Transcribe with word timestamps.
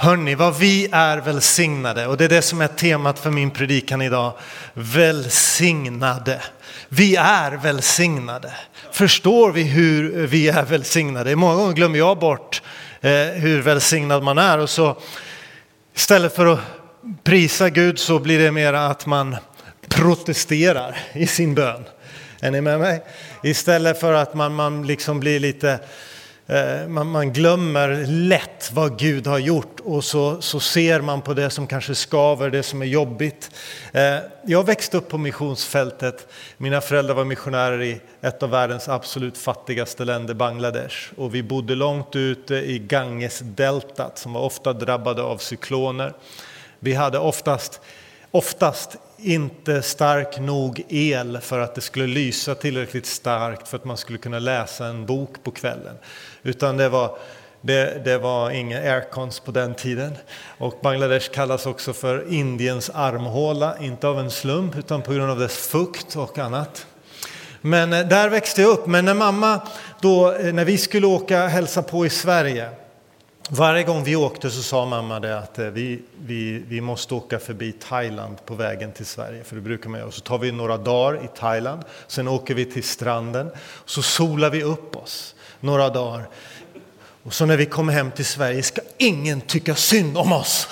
Hörni, 0.00 0.34
vad 0.34 0.58
vi 0.58 0.88
är 0.92 1.18
välsignade 1.18 2.06
och 2.06 2.16
det 2.16 2.24
är 2.24 2.28
det 2.28 2.42
som 2.42 2.60
är 2.60 2.66
temat 2.66 3.18
för 3.18 3.30
min 3.30 3.50
predikan 3.50 4.02
idag. 4.02 4.32
Välsignade. 4.74 6.42
Vi 6.88 7.16
är 7.16 7.52
välsignade. 7.52 8.52
Förstår 8.92 9.52
vi 9.52 9.62
hur 9.62 10.26
vi 10.26 10.48
är 10.48 10.62
välsignade? 10.62 11.36
Många 11.36 11.54
gånger 11.54 11.72
glömmer 11.72 11.98
jag 11.98 12.18
bort 12.18 12.62
eh, 13.00 13.10
hur 13.12 13.62
välsignad 13.62 14.22
man 14.22 14.38
är 14.38 14.58
och 14.58 14.70
så 14.70 14.96
istället 15.94 16.34
för 16.34 16.46
att 16.46 16.60
prisa 17.24 17.70
Gud 17.70 17.98
så 17.98 18.18
blir 18.18 18.38
det 18.38 18.52
mer 18.52 18.72
att 18.72 19.06
man 19.06 19.36
protesterar 19.88 20.96
i 21.12 21.26
sin 21.26 21.54
bön. 21.54 21.84
Är 22.40 22.50
ni 22.50 22.60
med 22.60 22.80
mig? 22.80 23.04
Istället 23.42 24.00
för 24.00 24.12
att 24.12 24.34
man, 24.34 24.54
man 24.54 24.86
liksom 24.86 25.20
blir 25.20 25.40
lite 25.40 25.78
Eh, 26.50 26.88
man, 26.88 27.10
man, 27.10 27.32
glömmer 27.32 28.06
lätt 28.06 28.70
vad 28.72 28.98
Gud 28.98 29.26
har 29.26 29.38
gjort 29.38 29.80
och 29.80 30.04
så, 30.04 30.40
så 30.40 30.60
ser 30.60 31.00
man 31.00 31.22
på 31.22 31.34
det 31.34 31.50
som 31.50 31.66
kanske 31.66 31.94
skaver, 31.94 32.50
det 32.50 32.62
som 32.62 32.82
är 32.82 32.86
jobbigt. 32.86 33.50
Eh, 33.92 34.16
jag 34.46 34.66
växte 34.66 34.96
upp 34.96 35.08
på 35.08 35.18
missionsfältet. 35.18 36.26
Mina 36.56 36.80
föräldrar 36.80 37.14
var 37.14 37.24
missionärer 37.24 37.82
i 37.82 38.00
ett 38.20 38.42
av 38.42 38.50
världens 38.50 38.88
absolut 38.88 39.38
fattigaste 39.38 40.04
länder, 40.04 40.34
Bangladesh. 40.34 40.96
Och 41.16 41.34
vi 41.34 41.42
bodde 41.42 41.74
långt 41.74 42.16
ute 42.16 42.54
i 42.54 42.78
Gangesdeltat 42.78 44.18
som 44.18 44.32
var 44.32 44.40
ofta 44.40 44.72
drabbade 44.72 45.22
av 45.22 45.38
cykloner. 45.38 46.12
Vi 46.78 46.94
hade 46.94 47.18
oftast, 47.18 47.80
oftast 48.30 48.96
inte 49.16 49.82
stark 49.82 50.40
nog 50.40 50.84
el 50.88 51.38
för 51.40 51.60
att 51.60 51.74
det 51.74 51.80
skulle 51.80 52.06
lysa 52.06 52.54
tillräckligt 52.54 53.06
starkt 53.06 53.68
för 53.68 53.76
att 53.76 53.84
man 53.84 53.96
skulle 53.96 54.18
kunna 54.18 54.38
läsa 54.38 54.86
en 54.86 55.06
bok 55.06 55.42
på 55.42 55.50
kvällen. 55.50 55.96
Utan 56.42 56.76
det 56.76 56.88
var, 56.88 57.18
det, 57.60 58.04
det 58.04 58.18
var 58.18 58.50
inga 58.50 58.78
aircons 58.78 59.40
på 59.40 59.50
den 59.50 59.74
tiden. 59.74 60.12
Och 60.58 60.78
Bangladesh 60.82 61.30
kallas 61.30 61.66
också 61.66 61.92
för 61.92 62.32
Indiens 62.32 62.90
armhåla, 62.94 63.78
inte 63.78 64.08
av 64.08 64.18
en 64.20 64.30
slump 64.30 64.76
utan 64.76 65.02
på 65.02 65.12
grund 65.12 65.30
av 65.30 65.38
dess 65.38 65.68
fukt 65.68 66.16
och 66.16 66.38
annat. 66.38 66.86
Men 67.60 67.92
eh, 67.92 68.08
där 68.08 68.28
växte 68.28 68.62
jag 68.62 68.70
upp. 68.70 68.86
Men 68.86 69.04
när 69.04 69.14
mamma, 69.14 69.60
då, 70.00 70.32
eh, 70.32 70.54
när 70.54 70.64
vi 70.64 70.78
skulle 70.78 71.06
åka 71.06 71.46
hälsa 71.46 71.82
på 71.82 72.06
i 72.06 72.10
Sverige 72.10 72.70
varje 73.48 73.84
gång 73.84 74.04
vi 74.04 74.16
åkte 74.16 74.50
så 74.50 74.62
sa 74.62 74.86
mamma 74.86 75.20
det 75.20 75.38
att 75.38 75.58
eh, 75.58 75.66
vi, 75.66 76.02
vi, 76.18 76.62
vi 76.68 76.80
måste 76.80 77.14
åka 77.14 77.38
förbi 77.38 77.72
Thailand 77.72 78.36
på 78.46 78.54
vägen 78.54 78.92
till 78.92 79.06
Sverige. 79.06 79.44
För 79.44 79.56
det 79.56 79.62
brukar 79.62 79.90
man 79.90 80.00
göra. 80.00 80.10
Så 80.10 80.20
tar 80.20 80.38
vi 80.38 80.52
några 80.52 80.76
dagar 80.76 81.24
i 81.24 81.28
Thailand, 81.38 81.82
sen 82.06 82.28
åker 82.28 82.54
vi 82.54 82.64
till 82.64 82.84
stranden. 82.84 83.50
Så 83.84 84.02
solar 84.02 84.50
vi 84.50 84.62
upp 84.62 84.96
oss 84.96 85.34
några 85.60 85.88
dagar. 85.88 86.28
Och 87.22 87.34
så 87.34 87.46
när 87.46 87.56
vi 87.56 87.66
kommer 87.66 87.92
hem 87.92 88.10
till 88.10 88.24
Sverige 88.24 88.62
ska 88.62 88.80
ingen 88.98 89.40
tycka 89.40 89.74
synd 89.74 90.18
om 90.18 90.32
oss. 90.32 90.68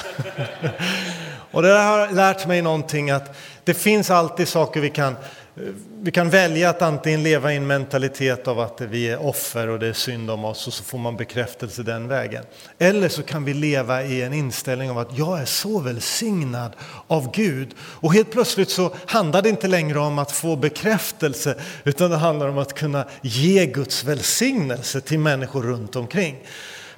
och 1.50 1.62
det 1.62 1.68
har 1.68 2.12
lärt 2.12 2.46
mig 2.46 2.62
någonting 2.62 3.10
att 3.10 3.36
det 3.64 3.74
finns 3.74 4.10
alltid 4.10 4.48
saker 4.48 4.80
vi 4.80 4.90
kan 4.90 5.16
Eh, 5.56 5.62
vi 6.02 6.10
kan 6.10 6.30
välja 6.30 6.70
att 6.70 6.82
antingen 6.82 7.22
leva 7.22 7.52
i 7.52 7.56
en 7.56 7.66
mentalitet 7.66 8.48
av 8.48 8.60
att 8.60 8.80
vi 8.80 9.08
är 9.08 9.26
offer 9.26 9.68
och 9.68 9.78
det 9.78 9.86
är 9.86 9.92
synd 9.92 10.30
om 10.30 10.44
oss 10.44 10.66
och 10.66 10.72
så 10.72 10.84
får 10.84 10.98
man 10.98 11.16
bekräftelse 11.16 11.82
den 11.82 12.08
vägen. 12.08 12.44
Eller 12.78 13.08
så 13.08 13.22
kan 13.22 13.44
vi 13.44 13.54
leva 13.54 14.02
i 14.02 14.22
en 14.22 14.32
inställning 14.32 14.90
av 14.90 14.98
att 14.98 15.18
jag 15.18 15.40
är 15.40 15.44
så 15.44 15.80
välsignad 15.80 16.72
av 17.06 17.30
Gud. 17.32 17.74
Och 17.80 18.14
helt 18.14 18.30
plötsligt 18.30 18.70
så 18.70 18.94
handlar 19.06 19.42
det 19.42 19.48
inte 19.48 19.68
längre 19.68 19.98
om 19.98 20.18
att 20.18 20.32
få 20.32 20.56
bekräftelse 20.56 21.54
utan 21.84 22.10
det 22.10 22.16
handlar 22.16 22.48
om 22.48 22.58
att 22.58 22.74
kunna 22.74 23.04
ge 23.22 23.66
Guds 23.66 24.04
välsignelse 24.04 25.00
till 25.00 25.18
människor 25.18 25.62
runt 25.62 25.96
omkring. 25.96 26.36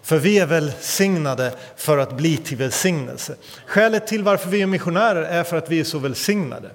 För 0.03 0.19
vi 0.19 0.39
är 0.39 0.47
välsignade 0.47 1.53
för 1.77 1.99
att 1.99 2.17
bli 2.17 2.37
till 2.37 2.57
välsignelse. 2.57 3.35
Skälet 3.67 4.07
till 4.07 4.23
varför 4.23 4.51
vi 4.51 4.63
är 4.63 4.67
missionärer 4.67 5.23
är 5.23 5.45
för 5.45 5.57
att 5.57 5.71
vi 5.71 5.81
är 5.81 5.85
så 5.85 5.99
välsignade. 5.99 6.71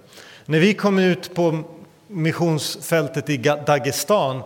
När 0.45 0.59
vi 0.59 0.73
kom 0.73 0.99
ut 0.99 1.35
på 1.35 1.63
missionsfältet 2.07 3.29
i 3.29 3.37
Dagestan 3.37 4.41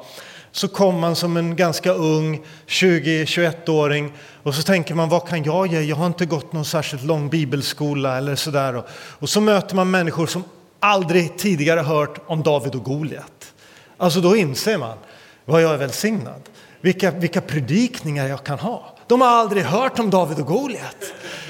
så 0.51 0.67
kom 0.67 0.99
man 0.99 1.15
som 1.15 1.37
en 1.37 1.55
ganska 1.55 1.91
ung 1.91 2.41
20-21-åring 2.67 4.13
och 4.43 4.55
så 4.55 4.63
tänker 4.63 4.95
man 4.95 5.09
vad 5.09 5.27
kan 5.27 5.43
jag 5.43 5.67
ge? 5.67 5.81
Jag 5.81 5.95
har 5.95 6.07
inte 6.07 6.25
gått 6.25 6.53
någon 6.53 6.65
särskilt 6.65 7.03
lång 7.03 7.29
bibelskola 7.29 8.17
eller 8.17 8.35
sådär. 8.35 8.83
Och, 8.97 9.29
så 9.29 9.41
möter 9.41 9.75
man 9.75 9.91
människor 9.91 10.27
som 10.27 10.43
aldrig 10.79 11.37
tidigare 11.37 11.79
hört 11.79 12.19
om 12.27 12.43
David 12.43 12.75
och 12.75 12.83
Goliat. 12.83 13.53
Alltså 13.97 14.21
då 14.21 14.35
inser 14.35 14.77
man 14.77 14.97
vad 15.45 15.61
jag 15.61 15.73
är 15.73 15.77
välsignad. 15.77 16.41
Vilka, 16.81 17.11
vilka 17.11 17.41
predikningar 17.41 18.27
jag 18.27 18.43
kan 18.43 18.59
ha. 18.59 18.95
De 19.07 19.21
har 19.21 19.27
aldrig 19.27 19.63
hört 19.63 19.99
om 19.99 20.09
David 20.09 20.39
och 20.39 20.45
Goliat. 20.45 20.97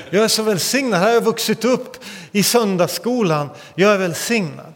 Jag 0.09 0.23
är 0.23 0.28
så 0.28 0.44
välsignad. 0.44 1.00
Här 1.00 1.07
har 1.07 1.13
jag 1.13 1.22
vuxit 1.22 1.66
upp 1.66 1.97
i 2.31 2.44
söndagsskolan. 2.44 3.50
Jag 3.75 3.94
är 3.94 3.97
välsignad. 3.97 4.73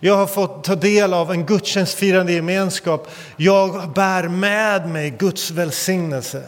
Jag 0.00 0.16
har 0.16 0.26
fått 0.26 0.64
ta 0.64 0.74
del 0.74 1.14
av 1.14 1.32
en 1.32 1.46
gudstjänstfirande 1.46 2.32
gemenskap. 2.32 3.10
Jag 3.36 3.92
bär 3.92 4.28
med 4.28 4.88
mig 4.88 5.10
Guds 5.10 5.50
välsignelse. 5.50 6.42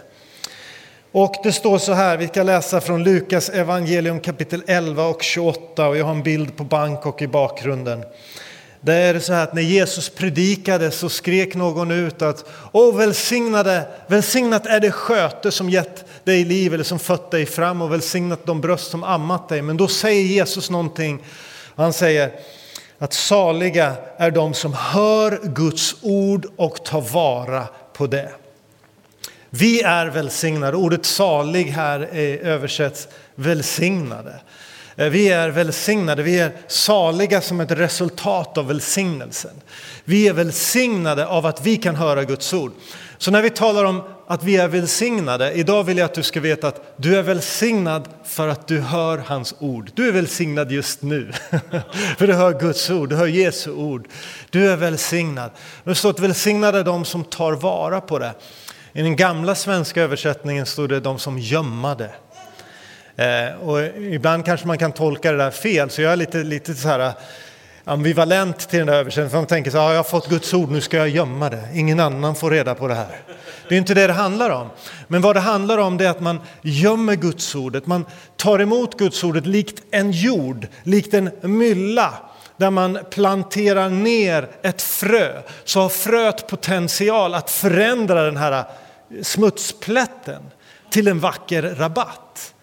Och 1.12 1.34
det 1.42 1.52
står 1.52 1.78
så 1.78 1.92
här, 1.92 2.16
vi 2.16 2.28
ska 2.28 2.42
läsa 2.42 2.80
från 2.80 3.04
Lukas 3.04 3.48
evangelium 3.48 4.20
kapitel 4.20 4.62
11 4.66 5.04
och 5.04 5.22
28 5.22 5.88
och 5.88 5.96
jag 5.96 6.04
har 6.04 6.12
en 6.12 6.22
bild 6.22 6.56
på 6.56 6.64
Bangkok 6.64 7.22
i 7.22 7.28
bakgrunden. 7.28 8.04
Där 8.80 9.00
är 9.00 9.14
det 9.14 9.20
så 9.20 9.32
här 9.32 9.42
att 9.42 9.54
när 9.54 9.62
Jesus 9.62 10.08
predikade 10.08 10.90
så 10.90 11.08
skrek 11.08 11.54
någon 11.54 11.90
ut 11.90 12.22
att 12.22 12.44
Åh 12.72 12.96
välsignade, 12.96 13.88
välsignat 14.06 14.66
är 14.66 14.80
det 14.80 14.90
sköte 14.90 15.50
som 15.50 15.70
gett 15.70 16.04
dig 16.24 16.44
liv 16.44 16.74
eller 16.74 16.84
som 16.84 16.98
fött 16.98 17.30
dig 17.30 17.46
fram 17.46 17.82
och 17.82 17.92
välsignat 17.92 18.46
de 18.46 18.60
bröst 18.60 18.90
som 18.90 19.04
ammat 19.04 19.48
dig. 19.48 19.62
Men 19.62 19.76
då 19.76 19.88
säger 19.88 20.22
Jesus 20.22 20.70
någonting. 20.70 21.24
Han 21.76 21.92
säger 21.92 22.32
att 22.98 23.12
saliga 23.12 23.94
är 24.16 24.30
de 24.30 24.54
som 24.54 24.72
hör 24.72 25.40
Guds 25.42 25.96
ord 26.02 26.46
och 26.56 26.84
tar 26.84 27.00
vara 27.00 27.66
på 27.92 28.06
det. 28.06 28.32
Vi 29.50 29.82
är 29.82 30.06
välsignade. 30.06 30.76
Ordet 30.76 31.04
salig 31.04 31.64
här 31.64 32.00
översätts 32.42 33.08
välsignade. 33.34 34.40
Eh, 34.96 35.08
vi 35.08 35.28
är 35.28 35.48
välsignade, 35.48 36.22
vi 36.22 36.40
är 36.40 36.52
saliga 36.66 37.40
som 37.40 37.60
ett 37.60 37.70
resultat 37.70 38.58
av 38.58 38.66
välsignelsen. 38.66 39.60
Vi 40.04 40.28
är 40.28 40.32
välsignade 40.32 41.26
av 41.26 41.46
att 41.46 41.66
vi 41.66 41.76
kan 41.76 41.96
höra 41.96 42.24
Guds 42.24 42.52
ord. 42.52 42.72
Så 43.18 43.30
när 43.30 43.42
vi 43.42 43.50
talar 43.50 43.84
om 43.84 44.02
att 44.30 44.44
vi 44.44 44.56
är 44.56 44.68
välsignade, 44.68 45.52
idag 45.52 45.84
vill 45.84 45.98
jag 45.98 46.04
att 46.04 46.14
du 46.14 46.22
ska 46.22 46.40
veta 46.40 46.68
att 46.68 46.94
du 46.96 47.16
är 47.16 47.22
välsignad 47.22 48.08
för 48.24 48.48
att 48.48 48.68
du 48.68 48.80
hör 48.80 49.18
hans 49.18 49.54
ord. 49.58 49.90
Du 49.94 50.08
är 50.08 50.12
välsignad 50.12 50.72
just 50.72 51.02
nu, 51.02 51.32
för 52.18 52.26
du 52.26 52.32
hör 52.32 52.60
Guds 52.60 52.90
ord, 52.90 53.08
du 53.08 53.16
hör 53.16 53.26
Jesu 53.26 53.70
ord. 53.70 54.08
Du 54.50 54.70
är 54.70 54.76
välsignad. 54.76 55.50
Det 55.84 55.94
står 55.94 56.10
att 56.10 56.20
välsignade 56.20 56.78
är 56.78 56.84
de 56.84 57.04
som 57.04 57.24
tar 57.24 57.52
vara 57.52 58.00
på 58.00 58.18
det. 58.18 58.32
I 58.92 59.02
den 59.02 59.16
gamla 59.16 59.54
svenska 59.54 60.02
översättningen 60.02 60.66
stod 60.66 60.88
det 60.88 61.00
de 61.00 61.18
som 61.18 61.38
gömmade. 61.38 62.10
Eh, 63.16 63.68
och 63.68 63.80
ibland 63.96 64.44
kanske 64.44 64.66
man 64.66 64.78
kan 64.78 64.92
tolka 64.92 65.32
det 65.32 65.38
där 65.38 65.50
fel, 65.50 65.90
så 65.90 66.02
jag 66.02 66.12
är 66.12 66.16
lite, 66.16 66.38
lite 66.38 66.74
så 66.74 66.88
här 66.88 67.12
ambivalent 67.90 68.68
till 68.68 68.78
den 68.78 68.86
där 68.86 68.94
översättningen. 68.94 69.30
För 69.30 69.38
man 69.38 69.46
tänker 69.46 69.70
så 69.70 69.78
här, 69.78 69.90
jag 69.90 69.96
har 69.96 70.04
fått 70.04 70.28
Guds 70.28 70.54
ord, 70.54 70.70
nu 70.70 70.80
ska 70.80 70.96
jag 70.96 71.08
gömma 71.08 71.50
det. 71.50 71.68
Ingen 71.74 72.00
annan 72.00 72.34
får 72.34 72.50
reda 72.50 72.74
på 72.74 72.88
det 72.88 72.94
här. 72.94 73.20
Det 73.68 73.74
är 73.74 73.78
inte 73.78 73.94
det 73.94 74.06
det 74.06 74.12
handlar 74.12 74.50
om. 74.50 74.68
Men 75.08 75.22
vad 75.22 75.36
det 75.36 75.40
handlar 75.40 75.78
om 75.78 75.96
det 75.96 76.06
är 76.06 76.10
att 76.10 76.20
man 76.20 76.40
gömmer 76.62 77.14
Guds 77.14 77.54
ordet. 77.54 77.86
Man 77.86 78.06
tar 78.36 78.58
emot 78.58 78.98
Guds 78.98 79.24
ordet 79.24 79.46
likt 79.46 79.82
en 79.90 80.10
jord, 80.10 80.66
likt 80.82 81.14
en 81.14 81.30
mylla 81.42 82.14
där 82.56 82.70
man 82.70 82.98
planterar 83.10 83.88
ner 83.88 84.48
ett 84.62 84.82
frö 84.82 85.42
så 85.64 85.80
har 85.80 85.88
fröet 85.88 86.46
potential 86.46 87.34
att 87.34 87.50
förändra 87.50 88.22
den 88.22 88.36
här 88.36 88.64
smutsplätten 89.22 90.42
till 90.90 91.08
en 91.08 91.20
vacker 91.20 91.62
rabatt. 91.62 92.54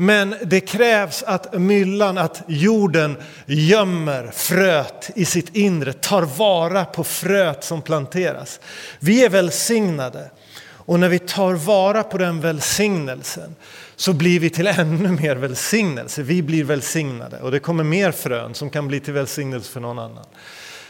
Men 0.00 0.34
det 0.42 0.60
krävs 0.60 1.22
att 1.22 1.52
myllan, 1.60 2.18
att 2.18 2.42
jorden 2.46 3.16
gömmer 3.46 4.30
fröet 4.32 5.10
i 5.14 5.24
sitt 5.24 5.56
inre, 5.56 5.92
tar 5.92 6.22
vara 6.22 6.84
på 6.84 7.04
fröet 7.04 7.64
som 7.64 7.82
planteras. 7.82 8.60
Vi 8.98 9.24
är 9.24 9.28
välsignade 9.28 10.30
och 10.68 11.00
när 11.00 11.08
vi 11.08 11.18
tar 11.18 11.54
vara 11.54 12.02
på 12.02 12.18
den 12.18 12.40
välsignelsen 12.40 13.56
så 13.96 14.12
blir 14.12 14.40
vi 14.40 14.50
till 14.50 14.66
ännu 14.66 15.08
mer 15.08 15.36
välsignelse. 15.36 16.22
Vi 16.22 16.42
blir 16.42 16.64
välsignade 16.64 17.38
och 17.38 17.50
det 17.50 17.60
kommer 17.60 17.84
mer 17.84 18.12
frön 18.12 18.54
som 18.54 18.70
kan 18.70 18.88
bli 18.88 19.00
till 19.00 19.14
välsignelse 19.14 19.72
för 19.72 19.80
någon 19.80 19.98
annan. 19.98 20.26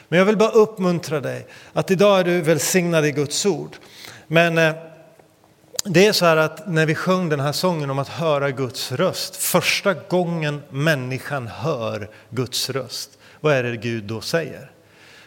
Men 0.09 0.19
jag 0.19 0.27
vill 0.27 0.37
bara 0.37 0.51
uppmuntra 0.51 1.21
dig 1.21 1.47
att 1.73 1.91
idag 1.91 2.21
är 2.21 2.25
du 2.25 2.41
välsignad 2.41 3.07
i 3.07 3.11
Guds 3.13 3.47
ord. 3.47 3.77
Men 4.27 4.59
eh, 4.59 4.75
det 5.93 6.07
är 6.07 6.13
så 6.13 6.25
här 6.25 6.37
att 6.37 6.69
när 6.69 6.87
vi 6.87 6.95
sjöng 6.95 7.29
den 7.29 7.41
här 7.41 7.53
sången 7.53 7.91
om 7.91 7.99
att 7.99 8.09
höra 8.09 8.51
Guds 8.51 8.93
röst, 8.93 9.37
första 9.37 9.95
gången 9.95 10.63
människan 10.71 11.47
hör 11.47 12.11
Guds 12.31 12.71
röst, 12.71 13.19
vad 13.41 13.55
är 13.55 13.63
det 13.63 13.77
Gud 13.77 14.05
då 14.05 14.21
säger? 14.21 14.71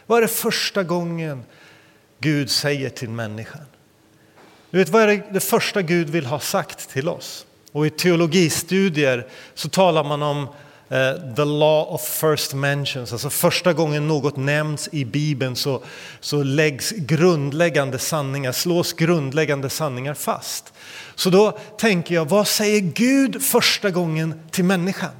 Vad 0.06 0.18
är 0.18 0.22
det 0.22 0.28
första 0.28 0.82
gången 0.82 1.44
Gud 2.18 2.50
säger 2.50 2.90
till 2.90 3.08
människan? 3.08 3.60
Du 4.70 4.78
vet, 4.78 4.88
vad 4.88 5.02
är 5.02 5.06
det, 5.06 5.22
det 5.30 5.40
första 5.40 5.82
Gud 5.82 6.10
vill 6.10 6.26
ha 6.26 6.40
sagt 6.40 6.90
till 6.90 7.08
oss? 7.08 7.46
Och 7.72 7.86
i 7.86 7.90
teologistudier 7.90 9.26
så 9.54 9.68
talar 9.68 10.04
man 10.04 10.22
om 10.22 10.48
Eh, 10.88 11.34
the 11.36 11.44
law 11.44 11.94
of 11.94 12.02
first 12.02 12.54
mentions, 12.54 13.12
alltså 13.12 13.30
första 13.30 13.72
gången 13.72 14.08
något 14.08 14.36
nämns 14.36 14.88
i 14.92 15.04
Bibeln 15.04 15.56
så, 15.56 15.82
så 16.20 16.42
läggs 16.42 16.90
grundläggande 16.90 17.98
sanningar, 17.98 18.52
slås 18.52 18.92
grundläggande 18.92 19.70
sanningar 19.70 20.14
fast. 20.14 20.72
Så 21.14 21.30
då 21.30 21.58
tänker 21.78 22.14
jag, 22.14 22.28
vad 22.28 22.48
säger 22.48 22.80
Gud 22.80 23.42
första 23.42 23.90
gången 23.90 24.40
till 24.50 24.64
människan? 24.64 25.10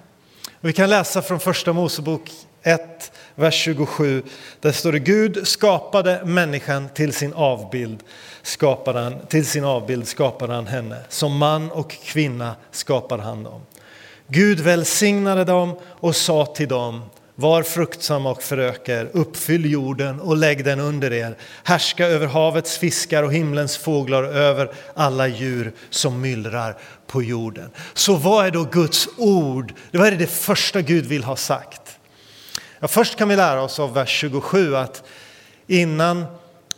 Och 0.61 0.69
vi 0.69 0.73
kan 0.73 0.91
läsa 0.91 1.23
från 1.23 1.41
första 1.41 1.73
Mosebok 1.73 2.31
1, 2.63 3.13
vers 3.35 3.55
27. 3.55 4.23
Där 4.61 4.73
står 4.73 4.93
det 4.93 4.99
Gud 4.99 5.49
skapade 5.49 6.25
människan 6.25 6.89
till 6.95 7.13
sin 7.13 7.33
avbild, 7.33 8.03
skapade 8.43 9.01
han, 9.01 9.27
till 9.27 9.47
sin 9.47 9.65
avbild 9.65 10.09
skapade 10.09 10.55
han 10.55 10.67
henne. 10.67 10.97
Som 11.09 11.37
man 11.37 11.71
och 11.71 11.91
kvinna 11.91 12.55
skapade 12.71 13.23
han 13.23 13.43
dem. 13.43 13.61
Gud 14.29 14.61
välsignade 14.61 15.45
dem 15.45 15.77
och 15.85 16.17
sa 16.17 16.47
till 16.47 16.69
dem 16.69 17.03
var 17.35 17.63
fruktsamma 17.63 18.31
och 18.31 18.43
föröka 18.43 19.01
er, 19.01 19.11
uppfyll 19.13 19.73
jorden 19.73 20.21
och 20.21 20.37
lägg 20.37 20.65
den 20.65 20.81
under 20.81 21.13
er. 21.13 21.37
Härska 21.65 22.07
över 22.07 22.27
havets 22.27 22.79
fiskar 22.79 23.23
och 23.23 23.33
himlens 23.33 23.77
fåglar 23.77 24.23
över 24.23 24.73
alla 24.95 25.29
djur 25.29 25.73
som 25.91 26.21
myllrar 26.21 26.77
på 27.07 27.23
jorden. 27.23 27.71
Så 27.95 28.17
vad 28.17 28.47
är 28.47 28.51
då 28.51 28.65
Guds 28.65 29.09
ord? 29.17 29.75
Vad 29.93 30.07
är 30.07 30.11
det, 30.11 30.17
det 30.17 30.27
första 30.27 30.81
Gud 30.81 31.07
vill 31.07 31.25
ha 31.25 31.37
sagt? 31.37 31.99
Ja, 32.81 32.89
först 32.89 33.17
kan 33.17 33.29
vi 33.29 33.37
lära 33.37 33.63
oss 33.63 33.79
av 33.79 33.95
vers 33.95 34.09
27 34.09 34.77
att 34.77 35.03
innan 35.67 36.25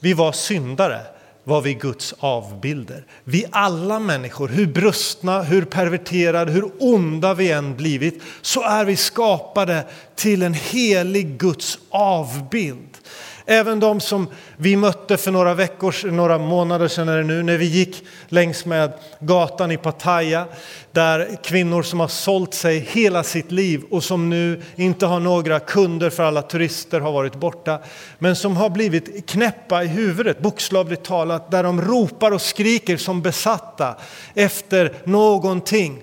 vi 0.01 0.13
var 0.13 0.33
syndare 0.33 1.01
var 1.47 1.61
vi 1.61 1.75
Guds 1.75 2.15
avbilder. 2.19 3.05
Vi 3.25 3.47
alla 3.51 3.99
människor, 3.99 4.49
hur 4.49 4.67
brustna, 4.67 5.43
hur 5.43 5.65
perverterade, 5.65 6.53
hur 6.53 6.71
onda 6.79 7.35
vi 7.35 7.51
än 7.51 7.77
blivit, 7.77 8.23
så 8.43 8.63
är 8.63 8.85
vi 8.85 8.97
skapade 8.97 9.87
till 10.15 10.43
en 10.43 10.55
helig 10.55 11.39
Guds 11.39 11.79
avbild. 11.91 12.96
Även 13.49 13.81
de 13.81 14.01
som 14.01 14.29
vi 14.57 14.77
mötte 14.77 15.17
för 15.17 15.31
några 15.31 15.55
veckor, 15.55 16.11
några 16.11 16.39
månader 16.39 16.89
sedan 16.89 17.09
är 17.09 17.17
det 17.17 17.25
nu, 17.25 17.43
när 17.43 17.57
vi 17.57 17.65
gick 17.65 18.05
längs 18.29 18.67
med 18.67 18.93
gatan 19.21 19.71
i 19.71 19.77
Pattaya, 19.77 20.47
där 20.93 21.39
kvinnor 21.45 21.83
som 21.83 22.01
har 22.01 22.09
sålt 22.09 22.55
sig 22.55 22.79
hela 22.79 23.23
sitt 23.23 23.53
liv 23.53 23.83
och 23.91 24.05
som 24.05 24.31
nu 24.31 24.63
inte 24.77 25.07
har 25.07 25.21
några 25.21 25.61
kunder 25.61 26.11
för 26.11 26.23
alla 26.23 26.43
turister 26.43 27.01
har 27.01 27.13
varit 27.13 27.35
borta, 27.35 27.79
men 28.19 28.37
som 28.37 28.57
har 28.57 28.71
blivit 28.71 29.27
knäppa 29.27 29.85
i 29.85 29.87
huvudet, 29.87 30.41
bokstavligt 30.41 31.05
talat, 31.05 31.51
där 31.51 31.63
de 31.63 31.83
ropar 31.83 32.31
och 32.31 32.43
skriker 32.43 32.97
som 32.97 33.23
besatta 33.23 33.97
efter 34.35 34.93
någonting. 35.05 36.03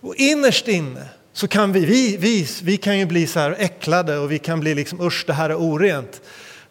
Och 0.00 0.14
innerst 0.16 0.68
inne 0.68 1.08
så 1.32 1.48
kan 1.48 1.72
vi, 1.72 1.84
vi, 1.84 2.16
vi, 2.16 2.46
vi 2.62 2.76
kan 2.76 2.98
ju 2.98 3.06
bli 3.06 3.26
så 3.26 3.40
här 3.40 3.56
äcklade 3.58 4.18
och 4.18 4.32
vi 4.32 4.38
kan 4.38 4.60
bli 4.60 4.74
liksom 4.74 5.00
usch 5.00 5.24
det 5.26 5.32
här 5.32 5.50
är 5.50 5.56
orent. 5.56 6.20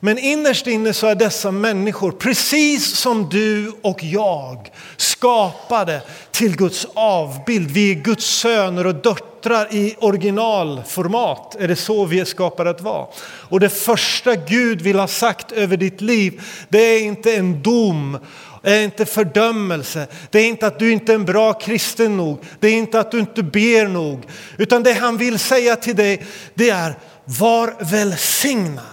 Men 0.05 0.17
innerst 0.17 0.67
inne 0.67 0.93
så 0.93 1.07
är 1.07 1.15
dessa 1.15 1.51
människor, 1.51 2.11
precis 2.11 2.97
som 2.97 3.29
du 3.29 3.73
och 3.81 4.03
jag, 4.03 4.71
skapade 4.97 6.01
till 6.31 6.55
Guds 6.55 6.87
avbild. 6.93 7.71
Vi 7.71 7.91
är 7.91 7.95
Guds 7.95 8.25
söner 8.25 8.87
och 8.87 8.95
döttrar 8.95 9.73
i 9.73 9.95
originalformat. 9.99 11.55
Är 11.59 11.67
det 11.67 11.75
så 11.75 12.05
vi 12.05 12.19
är 12.19 12.25
skapade 12.25 12.69
att 12.69 12.81
vara? 12.81 13.07
Och 13.23 13.59
det 13.59 13.69
första 13.69 14.35
Gud 14.35 14.81
vill 14.81 14.99
ha 14.99 15.07
sagt 15.07 15.51
över 15.51 15.77
ditt 15.77 16.01
liv, 16.01 16.41
det 16.69 16.79
är 16.79 17.03
inte 17.03 17.35
en 17.35 17.61
dom 17.61 18.17
det 18.63 18.71
är 18.71 18.83
inte 18.83 19.05
fördömelse, 19.05 20.07
det 20.31 20.39
är 20.39 20.47
inte 20.47 20.67
att 20.67 20.79
du 20.79 20.91
inte 20.91 21.11
är 21.11 21.15
en 21.15 21.25
bra 21.25 21.53
kristen 21.53 22.17
nog, 22.17 22.39
det 22.59 22.67
är 22.67 22.73
inte 22.73 22.99
att 22.99 23.11
du 23.11 23.19
inte 23.19 23.43
ber 23.43 23.87
nog, 23.87 24.23
utan 24.57 24.83
det 24.83 24.93
han 24.93 25.17
vill 25.17 25.39
säga 25.39 25.75
till 25.75 25.95
dig, 25.95 26.25
det 26.53 26.69
är 26.69 26.95
var 27.25 27.75
välsignad. 27.79 28.92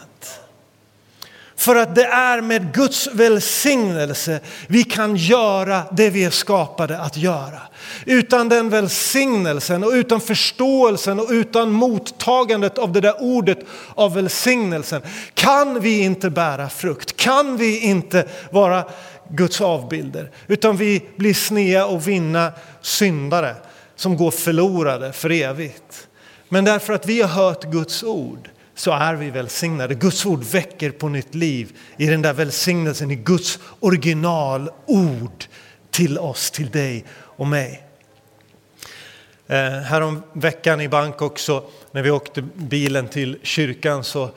För 1.60 1.76
att 1.76 1.94
det 1.94 2.04
är 2.04 2.40
med 2.40 2.74
Guds 2.74 3.08
välsignelse 3.12 4.40
vi 4.66 4.84
kan 4.84 5.16
göra 5.16 5.82
det 5.92 6.10
vi 6.10 6.24
är 6.24 6.30
skapade 6.30 6.98
att 6.98 7.16
göra. 7.16 7.60
Utan 8.06 8.48
den 8.48 8.70
välsignelsen 8.70 9.84
och 9.84 9.90
utan 9.90 10.20
förståelsen 10.20 11.20
och 11.20 11.26
utan 11.30 11.70
mottagandet 11.70 12.78
av 12.78 12.92
det 12.92 13.00
där 13.00 13.22
ordet 13.22 13.58
av 13.94 14.14
välsignelsen 14.14 15.02
kan 15.34 15.80
vi 15.80 16.00
inte 16.00 16.30
bära 16.30 16.68
frukt, 16.68 17.16
kan 17.16 17.56
vi 17.56 17.80
inte 17.80 18.28
vara 18.50 18.84
Guds 19.30 19.60
avbilder. 19.60 20.30
Utan 20.46 20.76
vi 20.76 21.02
blir 21.16 21.34
snea 21.34 21.86
och 21.86 22.08
vinna 22.08 22.52
syndare 22.80 23.54
som 23.96 24.16
går 24.16 24.30
förlorade 24.30 25.12
för 25.12 25.30
evigt. 25.30 26.08
Men 26.48 26.64
därför 26.64 26.92
att 26.92 27.06
vi 27.06 27.22
har 27.22 27.28
hört 27.28 27.64
Guds 27.64 28.02
ord 28.02 28.50
så 28.80 28.92
är 28.92 29.14
vi 29.14 29.30
välsignade. 29.30 29.94
Guds 29.94 30.26
ord 30.26 30.44
väcker 30.44 30.90
på 30.90 31.08
nytt 31.08 31.34
liv 31.34 31.76
i 31.96 32.06
den 32.06 32.22
där 32.22 32.32
välsignelsen, 32.32 33.10
i 33.10 33.14
Guds 33.14 33.58
originalord 33.80 35.44
till 35.90 36.18
oss, 36.18 36.50
till 36.50 36.70
dig 36.70 37.04
och 37.12 37.46
mig. 37.46 37.82
Eh, 39.46 39.70
härom 39.70 40.22
veckan 40.32 40.80
i 40.80 40.88
Bangkok 40.88 41.38
så 41.38 41.64
när 41.92 42.02
vi 42.02 42.10
åkte 42.10 42.42
bilen 42.54 43.08
till 43.08 43.38
kyrkan 43.42 44.04
så 44.04 44.30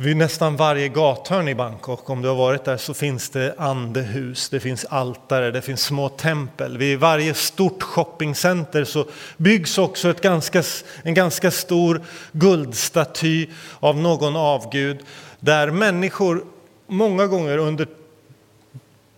vid 0.00 0.16
nästan 0.16 0.56
varje 0.56 0.88
gathörn 0.88 1.48
i 1.48 1.54
Bangkok, 1.54 2.10
om 2.10 2.22
du 2.22 2.28
har 2.28 2.36
varit 2.36 2.64
där, 2.64 2.76
så 2.76 2.94
finns 2.94 3.30
det 3.30 3.54
andehus, 3.58 4.48
det 4.48 4.60
finns 4.60 4.84
altare, 4.84 5.50
det 5.50 5.62
finns 5.62 5.82
små 5.82 6.08
tempel. 6.08 6.78
Vid 6.78 6.98
varje 6.98 7.34
stort 7.34 7.82
shoppingcenter 7.82 8.84
så 8.84 9.06
byggs 9.36 9.78
också 9.78 10.10
ett 10.10 10.20
ganska, 10.20 10.62
en 11.02 11.14
ganska 11.14 11.50
stor 11.50 12.02
guldstaty 12.32 13.46
av 13.80 13.96
någon 13.96 14.36
avgud 14.36 14.98
där 15.40 15.70
människor 15.70 16.44
många 16.86 17.26
gånger 17.26 17.58
under 17.58 17.88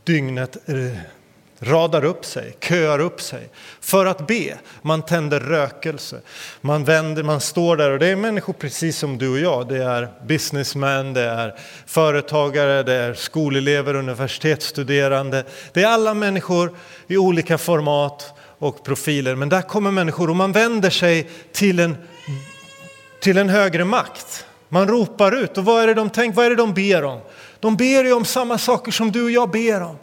dygnet 0.04 0.68
eh, 0.68 0.76
radar 1.60 2.04
upp 2.04 2.24
sig, 2.24 2.56
köar 2.60 2.98
upp 2.98 3.20
sig 3.20 3.48
för 3.80 4.06
att 4.06 4.26
be. 4.26 4.58
Man 4.82 5.02
tänder 5.02 5.40
rökelse, 5.40 6.20
man 6.60 6.84
vänder, 6.84 7.22
man 7.22 7.40
står 7.40 7.76
där 7.76 7.90
och 7.90 7.98
det 7.98 8.06
är 8.06 8.16
människor 8.16 8.52
precis 8.52 8.98
som 8.98 9.18
du 9.18 9.28
och 9.28 9.38
jag. 9.38 9.68
Det 9.68 9.84
är 9.84 10.08
businessmen, 10.26 11.12
det 11.12 11.22
är 11.22 11.54
företagare, 11.86 12.82
det 12.82 12.94
är 12.94 13.14
skolelever, 13.14 13.94
universitetsstuderande. 13.94 15.44
Det 15.72 15.82
är 15.82 15.86
alla 15.86 16.14
människor 16.14 16.74
i 17.06 17.16
olika 17.16 17.58
format 17.58 18.34
och 18.58 18.84
profiler. 18.84 19.34
Men 19.34 19.48
där 19.48 19.62
kommer 19.62 19.90
människor 19.90 20.30
och 20.30 20.36
man 20.36 20.52
vänder 20.52 20.90
sig 20.90 21.28
till 21.52 21.80
en, 21.80 21.96
till 23.20 23.38
en 23.38 23.48
högre 23.48 23.84
makt. 23.84 24.46
Man 24.68 24.88
ropar 24.88 25.42
ut 25.42 25.58
och 25.58 25.64
vad 25.64 25.82
är 25.82 25.86
det 25.86 25.94
de 25.94 26.10
tänker, 26.10 26.36
vad 26.36 26.46
är 26.46 26.50
det 26.50 26.56
de 26.56 26.74
ber 26.74 27.04
om? 27.04 27.20
De 27.60 27.76
ber 27.76 28.04
ju 28.04 28.12
om 28.12 28.24
samma 28.24 28.58
saker 28.58 28.92
som 28.92 29.12
du 29.12 29.24
och 29.24 29.30
jag 29.30 29.50
ber 29.50 29.82
om. 29.82 29.96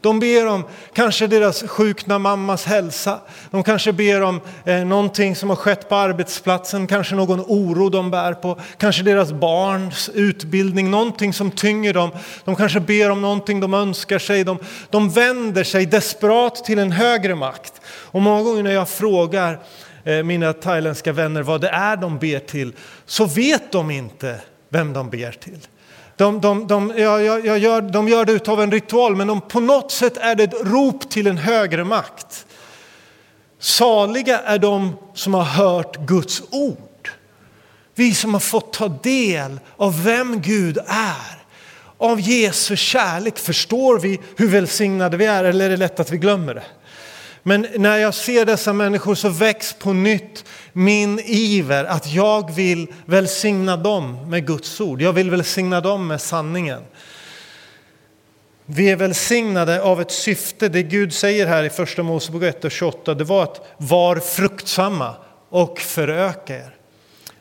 De 0.00 0.20
ber 0.20 0.46
om 0.46 0.64
kanske 0.92 1.26
deras 1.26 1.62
sjukna 1.62 2.18
mammas 2.18 2.64
hälsa. 2.64 3.20
De 3.50 3.62
kanske 3.62 3.92
ber 3.92 4.22
om 4.22 4.40
eh, 4.64 4.84
någonting 4.84 5.36
som 5.36 5.48
har 5.48 5.56
skett 5.56 5.88
på 5.88 5.94
arbetsplatsen, 5.94 6.86
kanske 6.86 7.14
någon 7.14 7.40
oro 7.40 7.88
de 7.88 8.10
bär 8.10 8.34
på, 8.34 8.60
kanske 8.78 9.02
deras 9.02 9.32
barns 9.32 10.10
utbildning, 10.14 10.90
någonting 10.90 11.32
som 11.32 11.50
tynger 11.50 11.94
dem. 11.94 12.10
De 12.44 12.56
kanske 12.56 12.80
ber 12.80 13.10
om 13.10 13.22
någonting 13.22 13.60
de 13.60 13.74
önskar 13.74 14.18
sig. 14.18 14.44
De, 14.44 14.58
de 14.90 15.10
vänder 15.10 15.64
sig 15.64 15.86
desperat 15.86 16.64
till 16.64 16.78
en 16.78 16.92
högre 16.92 17.34
makt. 17.34 17.80
Och 17.86 18.22
många 18.22 18.42
gånger 18.42 18.62
när 18.62 18.72
jag 18.72 18.88
frågar 18.88 19.58
eh, 20.04 20.22
mina 20.22 20.52
thailändska 20.52 21.12
vänner 21.12 21.42
vad 21.42 21.60
det 21.60 21.68
är 21.68 21.96
de 21.96 22.18
ber 22.18 22.38
till, 22.38 22.72
så 23.06 23.26
vet 23.26 23.72
de 23.72 23.90
inte 23.90 24.40
vem 24.68 24.92
de 24.92 25.10
ber 25.10 25.32
till. 25.32 25.58
De, 26.20 26.40
de, 26.40 26.66
de, 26.66 26.92
jag, 26.96 27.46
jag 27.46 27.58
gör, 27.58 27.80
de 27.80 28.08
gör 28.08 28.24
det 28.24 28.32
utav 28.32 28.62
en 28.62 28.70
ritual, 28.70 29.16
men 29.16 29.26
de, 29.26 29.40
på 29.40 29.60
något 29.60 29.92
sätt 29.92 30.16
är 30.16 30.34
det 30.34 30.44
ett 30.44 30.54
rop 30.64 31.10
till 31.10 31.26
en 31.26 31.38
högre 31.38 31.84
makt. 31.84 32.46
Saliga 33.58 34.38
är 34.38 34.58
de 34.58 34.96
som 35.14 35.34
har 35.34 35.42
hört 35.42 35.96
Guds 35.96 36.42
ord. 36.50 37.10
Vi 37.94 38.14
som 38.14 38.32
har 38.34 38.40
fått 38.40 38.72
ta 38.72 38.88
del 38.88 39.60
av 39.76 40.04
vem 40.04 40.40
Gud 40.40 40.78
är. 40.86 41.38
Av 41.98 42.20
Jesu 42.20 42.76
kärlek 42.76 43.38
förstår 43.38 43.98
vi 43.98 44.20
hur 44.36 44.48
välsignade 44.48 45.16
vi 45.16 45.26
är, 45.26 45.44
eller 45.44 45.64
är 45.64 45.70
det 45.70 45.76
lätt 45.76 46.00
att 46.00 46.10
vi 46.10 46.18
glömmer 46.18 46.54
det? 46.54 46.64
Men 47.42 47.66
när 47.76 47.96
jag 47.96 48.14
ser 48.14 48.44
dessa 48.44 48.72
människor 48.72 49.14
så 49.14 49.28
väcks 49.28 49.72
på 49.72 49.92
nytt 49.92 50.44
min 50.72 51.20
iver 51.24 51.84
att 51.84 52.12
jag 52.12 52.54
vill 52.54 52.86
välsigna 53.06 53.76
dem 53.76 54.30
med 54.30 54.46
Guds 54.46 54.80
ord. 54.80 55.02
Jag 55.02 55.12
vill 55.12 55.30
välsigna 55.30 55.80
dem 55.80 56.06
med 56.06 56.20
sanningen. 56.20 56.82
Vi 58.66 58.90
är 58.90 58.96
välsignade 58.96 59.82
av 59.82 60.00
ett 60.00 60.10
syfte. 60.10 60.68
Det 60.68 60.82
Gud 60.82 61.14
säger 61.14 61.46
här 61.46 61.64
i 61.64 61.70
första 61.70 62.02
Mosebok 62.02 62.42
1 62.42 62.64
och 62.64 62.70
28 62.70 63.14
det 63.14 63.24
var 63.24 63.42
att 63.42 63.74
var 63.76 64.16
fruktsamma 64.16 65.14
och 65.48 65.78
föröka 65.78 66.56
er. 66.56 66.74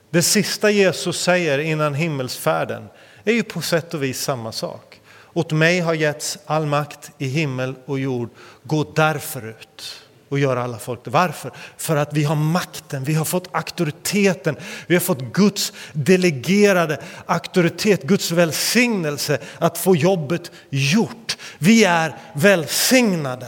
Det 0.09 0.21
sista 0.21 0.71
Jesus 0.71 1.21
säger 1.21 1.59
innan 1.59 1.93
himmelsfärden 1.93 2.87
är 3.23 3.33
ju 3.33 3.43
på 3.43 3.61
sätt 3.61 3.93
och 3.93 4.03
vis 4.03 4.21
samma 4.21 4.51
sak. 4.51 4.88
Åt 5.33 5.51
mig 5.51 5.79
har 5.79 5.93
getts 5.93 6.37
all 6.45 6.65
makt 6.65 7.11
i 7.17 7.27
himmel 7.27 7.75
och 7.85 7.99
jord. 7.99 8.29
Gå 8.63 8.83
därför 8.95 9.49
ut. 9.49 10.05
och 10.29 10.39
gör 10.39 10.57
alla 10.57 10.79
folk 10.79 11.03
det. 11.03 11.09
Varför? 11.09 11.51
För 11.77 11.95
att 11.95 12.13
vi 12.13 12.23
har 12.23 12.35
makten, 12.35 13.03
vi 13.03 13.13
har 13.13 13.25
fått 13.25 13.55
auktoriteten, 13.55 14.55
vi 14.87 14.95
har 14.95 14.99
fått 14.99 15.21
Guds 15.33 15.73
delegerade 15.93 17.01
auktoritet, 17.25 18.03
Guds 18.03 18.31
välsignelse 18.31 19.39
att 19.57 19.77
få 19.77 19.95
jobbet 19.95 20.51
gjort. 20.69 21.37
Vi 21.59 21.83
är 21.83 22.15
välsignade. 22.33 23.47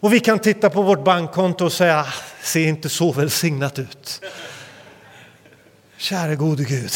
Och 0.00 0.12
vi 0.12 0.20
kan 0.20 0.38
titta 0.38 0.70
på 0.70 0.82
vårt 0.82 1.04
bankkonto 1.04 1.64
och 1.64 1.72
säga, 1.72 2.00
ah, 2.00 2.12
ser 2.42 2.66
inte 2.66 2.88
så 2.88 3.12
välsignat 3.12 3.78
ut. 3.78 4.20
Käre 5.96 6.36
gode 6.36 6.64
Gud. 6.64 6.92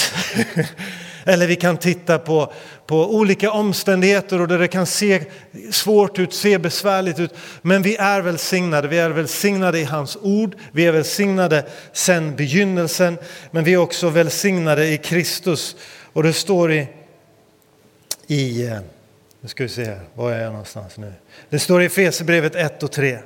Eller 1.26 1.46
vi 1.46 1.56
kan 1.56 1.76
titta 1.76 2.18
på, 2.18 2.52
på 2.86 3.14
olika 3.14 3.50
omständigheter 3.50 4.40
och 4.40 4.48
där 4.48 4.58
det 4.58 4.68
kan 4.68 4.86
se 4.86 5.22
svårt 5.70 6.18
ut, 6.18 6.34
se 6.34 6.58
besvärligt 6.58 7.18
ut. 7.18 7.34
Men 7.62 7.82
vi 7.82 7.96
är 7.96 8.20
välsignade. 8.20 8.88
Vi 8.88 8.98
är 8.98 9.10
välsignade 9.10 9.78
i 9.78 9.84
hans 9.84 10.16
ord. 10.22 10.56
Vi 10.72 10.86
är 10.86 10.92
välsignade 10.92 11.66
sedan 11.92 12.36
begynnelsen. 12.36 13.18
Men 13.50 13.64
vi 13.64 13.72
är 13.72 13.76
också 13.78 14.08
välsignade 14.08 14.88
i 14.88 14.98
Kristus. 14.98 15.76
Och 16.12 16.22
det 16.22 16.32
står 16.32 16.72
i, 16.72 16.88
i 18.26 18.66
eh, 18.66 18.78
nu 19.40 19.48
ska 19.48 19.62
vi 19.62 19.68
se, 19.68 19.96
var 20.14 20.32
är 20.32 20.42
jag 20.42 20.50
någonstans 20.50 20.98
nu? 20.98 21.12
Det 21.50 21.58
står 21.58 21.82
i 21.82 21.86
Efesierbrevet 21.86 22.54
1 22.54 22.82
och 22.82 22.92
3. 22.92 23.18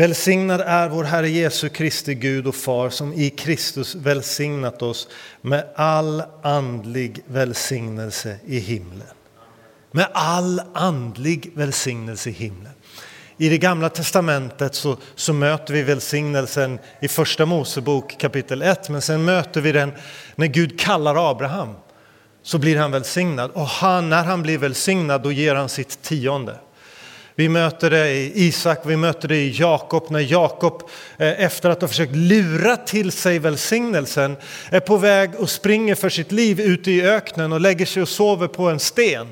Välsignad 0.00 0.60
är 0.60 0.88
vår 0.88 1.04
Herre 1.04 1.28
Jesu 1.28 1.68
Kristi 1.68 2.14
Gud 2.14 2.46
och 2.46 2.54
Far 2.54 2.90
som 2.90 3.12
i 3.12 3.30
Kristus 3.30 3.94
välsignat 3.94 4.82
oss 4.82 5.08
med 5.40 5.66
all 5.74 6.22
andlig 6.42 7.22
välsignelse 7.26 8.36
i 8.46 8.58
himlen. 8.58 9.06
Med 9.92 10.06
all 10.12 10.62
andlig 10.74 11.52
välsignelse 11.54 12.30
i 12.30 12.32
himlen. 12.32 12.72
I 13.36 13.48
det 13.48 13.58
gamla 13.58 13.88
testamentet 13.88 14.74
så, 14.74 14.96
så, 15.14 15.32
möter 15.32 15.74
vi 15.74 15.82
välsignelsen 15.82 16.78
i 17.00 17.08
första 17.08 17.46
Mosebok 17.46 18.18
kapitel 18.18 18.62
1 18.62 18.88
men 18.88 19.02
sen 19.02 19.24
möter 19.24 19.60
vi 19.60 19.72
den 19.72 19.92
när 20.34 20.46
Gud 20.46 20.80
kallar 20.80 21.30
Abraham 21.30 21.74
så 22.42 22.58
blir 22.58 22.76
han 22.76 22.90
välsignad 22.90 23.50
och 23.50 23.66
han, 23.66 24.08
när 24.08 24.24
han 24.24 24.42
blir 24.42 24.58
välsignad 24.58 25.22
då 25.22 25.32
ger 25.32 25.54
han 25.54 25.68
sitt 25.68 26.02
tionde. 26.02 26.56
Vi 27.40 27.48
möter 27.48 27.90
det 27.90 28.10
i 28.10 28.32
Isak, 28.34 28.78
vi 28.84 28.96
möter 28.96 29.28
det 29.28 29.36
i 29.36 29.50
Jakob 29.50 30.06
när 30.10 30.20
Jakob 30.20 30.82
eh, 31.18 31.44
efter 31.44 31.70
att 31.70 31.80
ha 31.80 31.88
försökt 31.88 32.16
lura 32.16 32.76
till 32.76 33.12
sig 33.12 33.38
välsignelsen 33.38 34.36
är 34.70 34.80
på 34.80 34.96
väg 34.96 35.30
och 35.38 35.50
springer 35.50 35.94
för 35.94 36.08
sitt 36.08 36.32
liv 36.32 36.60
ute 36.60 36.90
i 36.90 37.02
öknen 37.02 37.52
och 37.52 37.60
lägger 37.60 37.86
sig 37.86 38.02
och 38.02 38.08
sover 38.08 38.48
på 38.48 38.68
en 38.68 38.78
sten. 38.78 39.28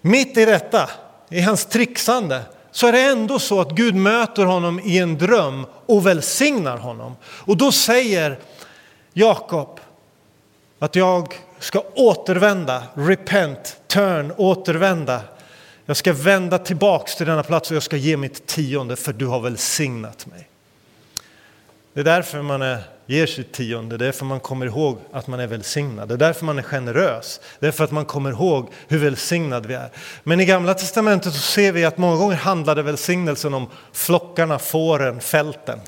Mitt 0.00 0.36
i 0.36 0.44
detta, 0.44 0.90
i 1.30 1.40
hans 1.40 1.66
trixande, 1.66 2.42
så 2.70 2.86
är 2.86 2.92
det 2.92 3.00
ändå 3.00 3.38
så 3.38 3.60
att 3.60 3.70
Gud 3.70 3.94
möter 3.94 4.44
honom 4.44 4.80
i 4.80 4.98
en 4.98 5.18
dröm 5.18 5.66
och 5.86 6.06
välsignar 6.06 6.76
honom. 6.76 7.16
Och 7.24 7.56
då 7.56 7.72
säger 7.72 8.38
Jakob 9.12 9.80
att 10.78 10.96
jag 10.96 11.34
ska 11.58 11.82
återvända, 11.94 12.82
repent, 12.94 13.76
turn, 13.88 14.32
återvända 14.36 15.20
jag 15.86 15.96
ska 15.96 16.12
vända 16.12 16.58
tillbaks 16.58 17.16
till 17.16 17.26
denna 17.26 17.42
plats 17.42 17.70
och 17.70 17.76
jag 17.76 17.82
ska 17.82 17.96
ge 17.96 18.16
mitt 18.16 18.46
tionde 18.46 18.96
för 18.96 19.12
du 19.12 19.26
har 19.26 19.40
välsignat 19.40 20.26
mig. 20.26 20.48
Det 21.94 22.00
är 22.00 22.04
därför 22.04 22.42
man 22.42 22.62
är, 22.62 22.78
ger 23.06 23.26
sitt 23.26 23.52
tionde, 23.52 23.96
det 23.96 24.04
är 24.04 24.06
därför 24.06 24.24
man 24.24 24.40
kommer 24.40 24.66
ihåg 24.66 24.98
att 25.12 25.26
man 25.26 25.40
är 25.40 25.46
välsignad. 25.46 26.08
Det 26.08 26.14
är 26.14 26.18
därför 26.18 26.44
man 26.44 26.58
är 26.58 26.62
generös, 26.62 27.40
det 27.58 27.66
är 27.66 27.72
för 27.72 27.84
att 27.84 27.90
man 27.90 28.04
kommer 28.04 28.30
ihåg 28.30 28.68
hur 28.88 28.98
välsignad 28.98 29.66
vi 29.66 29.74
är. 29.74 29.90
Men 30.22 30.40
i 30.40 30.44
Gamla 30.44 30.74
Testamentet 30.74 31.32
så 31.32 31.38
ser 31.38 31.72
vi 31.72 31.84
att 31.84 31.98
många 31.98 32.16
gånger 32.16 32.36
handlade 32.36 32.82
välsignelsen 32.82 33.54
om 33.54 33.66
flockarna, 33.92 34.58
fåren, 34.58 35.20
fälten. 35.20 35.80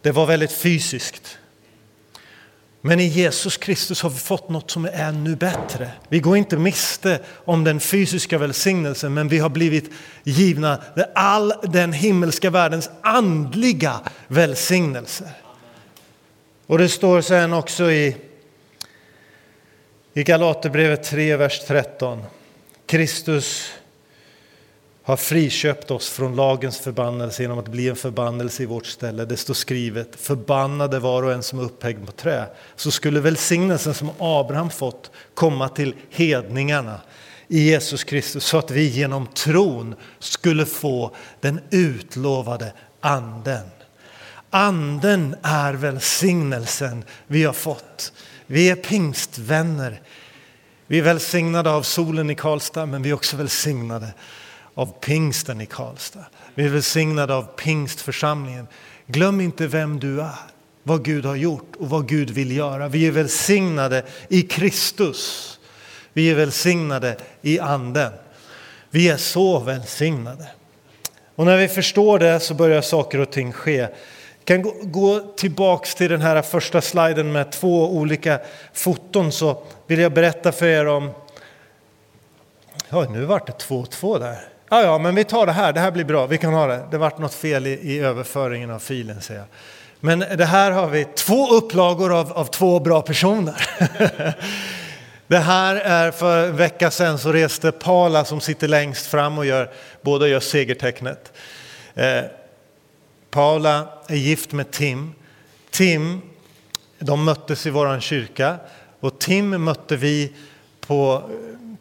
Det 0.00 0.12
var 0.12 0.26
väldigt 0.26 0.52
fysiskt. 0.52 1.38
Men 2.86 3.00
i 3.00 3.06
Jesus 3.06 3.56
Kristus 3.56 4.02
har 4.02 4.10
vi 4.10 4.18
fått 4.18 4.48
något 4.48 4.70
som 4.70 4.84
är 4.84 4.92
ännu 4.92 5.36
bättre. 5.36 5.90
Vi 6.08 6.20
går 6.20 6.36
inte 6.36 6.56
miste 6.56 7.20
om 7.44 7.64
den 7.64 7.80
fysiska 7.80 8.38
välsignelsen, 8.38 9.14
men 9.14 9.28
vi 9.28 9.38
har 9.38 9.48
blivit 9.48 9.90
givna 10.24 10.82
all 11.14 11.52
den 11.62 11.92
himmelska 11.92 12.50
världens 12.50 12.90
andliga 13.00 14.00
välsignelse. 14.28 15.30
Och 16.66 16.78
det 16.78 16.88
står 16.88 17.20
sen 17.20 17.52
också 17.52 17.90
i, 17.90 18.16
i 20.14 20.22
Galaterbrevet 20.22 21.02
3, 21.02 21.36
vers 21.36 21.66
13. 21.66 22.22
Kristus 22.86 23.72
har 25.06 25.16
friköpt 25.16 25.90
oss 25.90 26.08
från 26.10 26.36
lagens 26.36 26.78
förbannelse 26.78 27.42
genom 27.42 27.58
att 27.58 27.68
bli 27.68 27.88
en 27.88 27.96
förbannelse 27.96 28.62
i 28.62 28.66
vårt 28.66 28.86
ställe. 28.86 29.24
Det 29.24 29.36
står 29.36 29.54
skrivet, 29.54 30.16
förbannade 30.16 30.98
var 30.98 31.22
och 31.22 31.32
en 31.32 31.42
som 31.42 31.58
är 31.58 31.62
upphängd 31.62 32.06
på 32.06 32.12
trä. 32.12 32.46
Så 32.76 32.90
skulle 32.90 33.20
välsignelsen 33.20 33.94
som 33.94 34.10
Abraham 34.18 34.70
fått 34.70 35.10
komma 35.34 35.68
till 35.68 35.94
hedningarna 36.10 37.00
i 37.48 37.58
Jesus 37.58 38.04
Kristus 38.04 38.44
så 38.44 38.58
att 38.58 38.70
vi 38.70 38.86
genom 38.86 39.26
tron 39.26 39.94
skulle 40.18 40.66
få 40.66 41.14
den 41.40 41.60
utlovade 41.70 42.72
anden. 43.00 43.66
Anden 44.50 45.36
är 45.42 45.74
välsignelsen 45.74 47.04
vi 47.26 47.44
har 47.44 47.52
fått. 47.52 48.12
Vi 48.46 48.70
är 48.70 48.76
pingstvänner. 48.76 50.00
Vi 50.86 50.98
är 50.98 51.02
välsignade 51.02 51.70
av 51.70 51.82
solen 51.82 52.30
i 52.30 52.34
Karlstad 52.34 52.86
men 52.86 53.02
vi 53.02 53.10
är 53.10 53.14
också 53.14 53.36
välsignade 53.36 54.06
av 54.76 54.86
pingsten 55.00 55.60
i 55.60 55.66
Karlstad. 55.66 56.24
Vi 56.54 56.64
är 56.64 56.68
välsignade 56.68 57.34
av 57.34 57.42
pingstförsamlingen. 57.42 58.66
Glöm 59.06 59.40
inte 59.40 59.66
vem 59.66 60.00
du 60.00 60.20
är, 60.20 60.38
vad 60.82 61.04
Gud 61.04 61.24
har 61.24 61.36
gjort 61.36 61.76
och 61.78 61.90
vad 61.90 62.08
Gud 62.08 62.30
vill 62.30 62.56
göra. 62.56 62.88
Vi 62.88 63.06
är 63.06 63.10
välsignade 63.10 64.02
i 64.28 64.42
Kristus. 64.42 65.52
Vi 66.12 66.30
är 66.30 66.34
välsignade 66.34 67.16
i 67.42 67.60
anden. 67.60 68.12
Vi 68.90 69.08
är 69.08 69.16
så 69.16 69.58
välsignade. 69.58 70.46
Och 71.34 71.46
när 71.46 71.56
vi 71.56 71.68
förstår 71.68 72.18
det 72.18 72.40
så 72.40 72.54
börjar 72.54 72.82
saker 72.82 73.18
och 73.18 73.30
ting 73.30 73.52
ske. 73.52 73.88
Vi 74.38 74.44
kan 74.44 74.90
gå 74.90 75.20
tillbaks 75.36 75.94
till 75.94 76.10
den 76.10 76.20
här 76.20 76.42
första 76.42 76.80
sliden 76.80 77.32
med 77.32 77.52
två 77.52 77.96
olika 77.96 78.40
foton 78.72 79.32
så 79.32 79.62
vill 79.86 79.98
jag 79.98 80.12
berätta 80.12 80.52
för 80.52 80.66
er 80.66 80.86
om 80.86 81.10
Ja, 82.88 83.06
nu 83.10 83.24
vart 83.24 83.46
det 83.46 83.52
2-2 83.52 84.18
där. 84.18 84.55
Ja, 84.70 84.82
ja, 84.82 84.98
men 84.98 85.14
vi 85.14 85.24
tar 85.24 85.46
det 85.46 85.52
här, 85.52 85.72
det 85.72 85.80
här 85.80 85.90
blir 85.90 86.04
bra, 86.04 86.26
vi 86.26 86.38
kan 86.38 86.52
ha 86.52 86.66
det. 86.66 86.84
Det 86.90 86.98
vart 86.98 87.18
något 87.18 87.34
fel 87.34 87.66
i, 87.66 87.70
i 87.70 87.98
överföringen 87.98 88.70
av 88.70 88.78
filen, 88.78 89.20
säger 89.20 89.40
jag. 89.40 89.48
Men 90.00 90.18
det 90.18 90.44
här 90.44 90.70
har 90.70 90.86
vi 90.86 91.04
två 91.04 91.48
upplagor 91.48 92.18
av, 92.18 92.32
av 92.32 92.44
två 92.44 92.80
bra 92.80 93.02
personer. 93.02 93.68
det 95.26 95.38
här 95.38 95.76
är 95.76 96.10
för 96.10 96.48
en 96.48 96.56
vecka 96.56 96.90
sedan 96.90 97.18
så 97.18 97.32
reste 97.32 97.72
Paula 97.72 98.24
som 98.24 98.40
sitter 98.40 98.68
längst 98.68 99.06
fram 99.06 99.38
och 99.38 99.46
gör, 99.46 99.70
båda 100.02 100.28
gör 100.28 100.40
segertecknet. 100.40 101.32
Eh, 101.94 102.22
Paula 103.30 103.88
är 104.06 104.16
gift 104.16 104.52
med 104.52 104.70
Tim. 104.70 105.14
Tim, 105.70 106.20
de 106.98 107.24
möttes 107.24 107.66
i 107.66 107.70
våran 107.70 108.00
kyrka 108.00 108.56
och 109.00 109.18
Tim 109.18 109.64
mötte 109.64 109.96
vi 109.96 110.32
på 110.86 111.30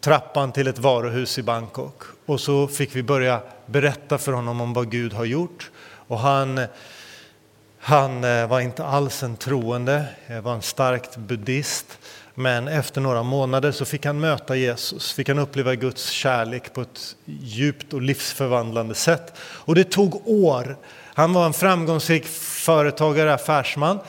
trappan 0.02 0.52
till 0.52 0.68
ett 0.68 0.80
varuhus 0.80 1.38
i 1.38 1.44
Bangkok. 1.44 2.15
Och 2.26 2.40
så 2.40 2.68
fick 2.68 2.96
vi 2.96 3.04
börja 3.04 3.42
berätta 3.66 4.18
för 4.18 4.32
honom 4.32 4.62
om 4.62 4.74
vad 4.74 4.92
Gud 4.92 5.14
har 5.14 5.26
gjort. 5.26 5.72
Och 6.08 6.20
han, 6.20 6.62
han 7.80 8.24
eh, 8.24 8.48
var 8.48 8.60
inte 8.60 8.86
alls 8.86 9.24
en 9.24 9.38
troende, 9.38 10.06
eh, 10.28 10.42
var 10.42 10.54
en 10.54 10.62
starkt 10.62 11.18
buddhist. 11.18 11.98
Men 12.38 12.68
efter 12.68 13.02
några 13.02 13.24
månader 13.24 13.72
så 13.72 13.86
fick 13.86 14.06
han 14.06 14.20
möta 14.20 14.56
Jesus, 14.56 15.14
fick 15.14 15.28
han 15.28 15.40
uppleva 15.40 15.76
Guds 15.76 16.10
kärlek 16.10 16.74
på 16.74 16.82
ett 16.82 17.16
djupt 17.26 17.94
och 17.94 18.02
livsförvandlande 18.02 18.96
sätt. 18.96 19.34
Och 19.40 19.76
det 19.76 19.84
tog 19.84 20.28
år. 20.28 20.78
Han 21.14 21.34
var 21.34 21.46
en 21.46 21.54
framgångsrik 21.54 22.26
företagare, 22.26 23.34
affärsman, 23.34 24.00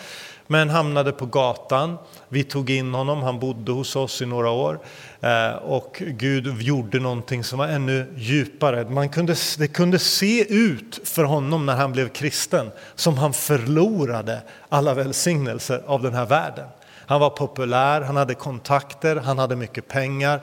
men 0.46 0.70
hamnade 0.70 1.12
på 1.12 1.26
gatan. 1.26 1.98
Vi 2.28 2.44
tog 2.44 2.70
in 2.70 2.94
honom, 2.94 3.22
han 3.22 3.38
bodde 3.38 3.72
hos 3.72 3.96
oss 3.96 4.22
i 4.22 4.26
några 4.26 4.50
år. 4.50 4.78
Eh, 5.20 5.50
och 5.50 6.02
Gud 6.06 6.62
gjorde 6.62 7.00
någonting 7.00 7.44
som 7.44 7.58
var 7.58 7.66
ännu 7.66 8.14
djupare. 8.16 8.84
Man 8.90 9.08
kunde, 9.08 9.34
det 9.58 9.68
kunde 9.68 9.98
se 9.98 10.54
ut 10.54 11.00
för 11.04 11.24
honom 11.24 11.66
när 11.66 11.74
han 11.76 11.92
blev 11.92 12.08
kristen 12.08 12.70
som 12.94 13.18
han 13.18 13.32
förlorade 13.32 14.42
alla 14.68 14.94
välsignelser 14.94 15.82
av 15.86 16.02
den 16.02 16.14
här 16.14 16.26
världen. 16.26 16.66
Han 17.06 17.20
var 17.20 17.30
populär, 17.30 18.00
han 18.00 18.16
hade 18.16 18.34
kontakter, 18.34 19.16
han 19.16 19.38
hade 19.38 19.56
mycket 19.56 19.88
pengar. 19.88 20.40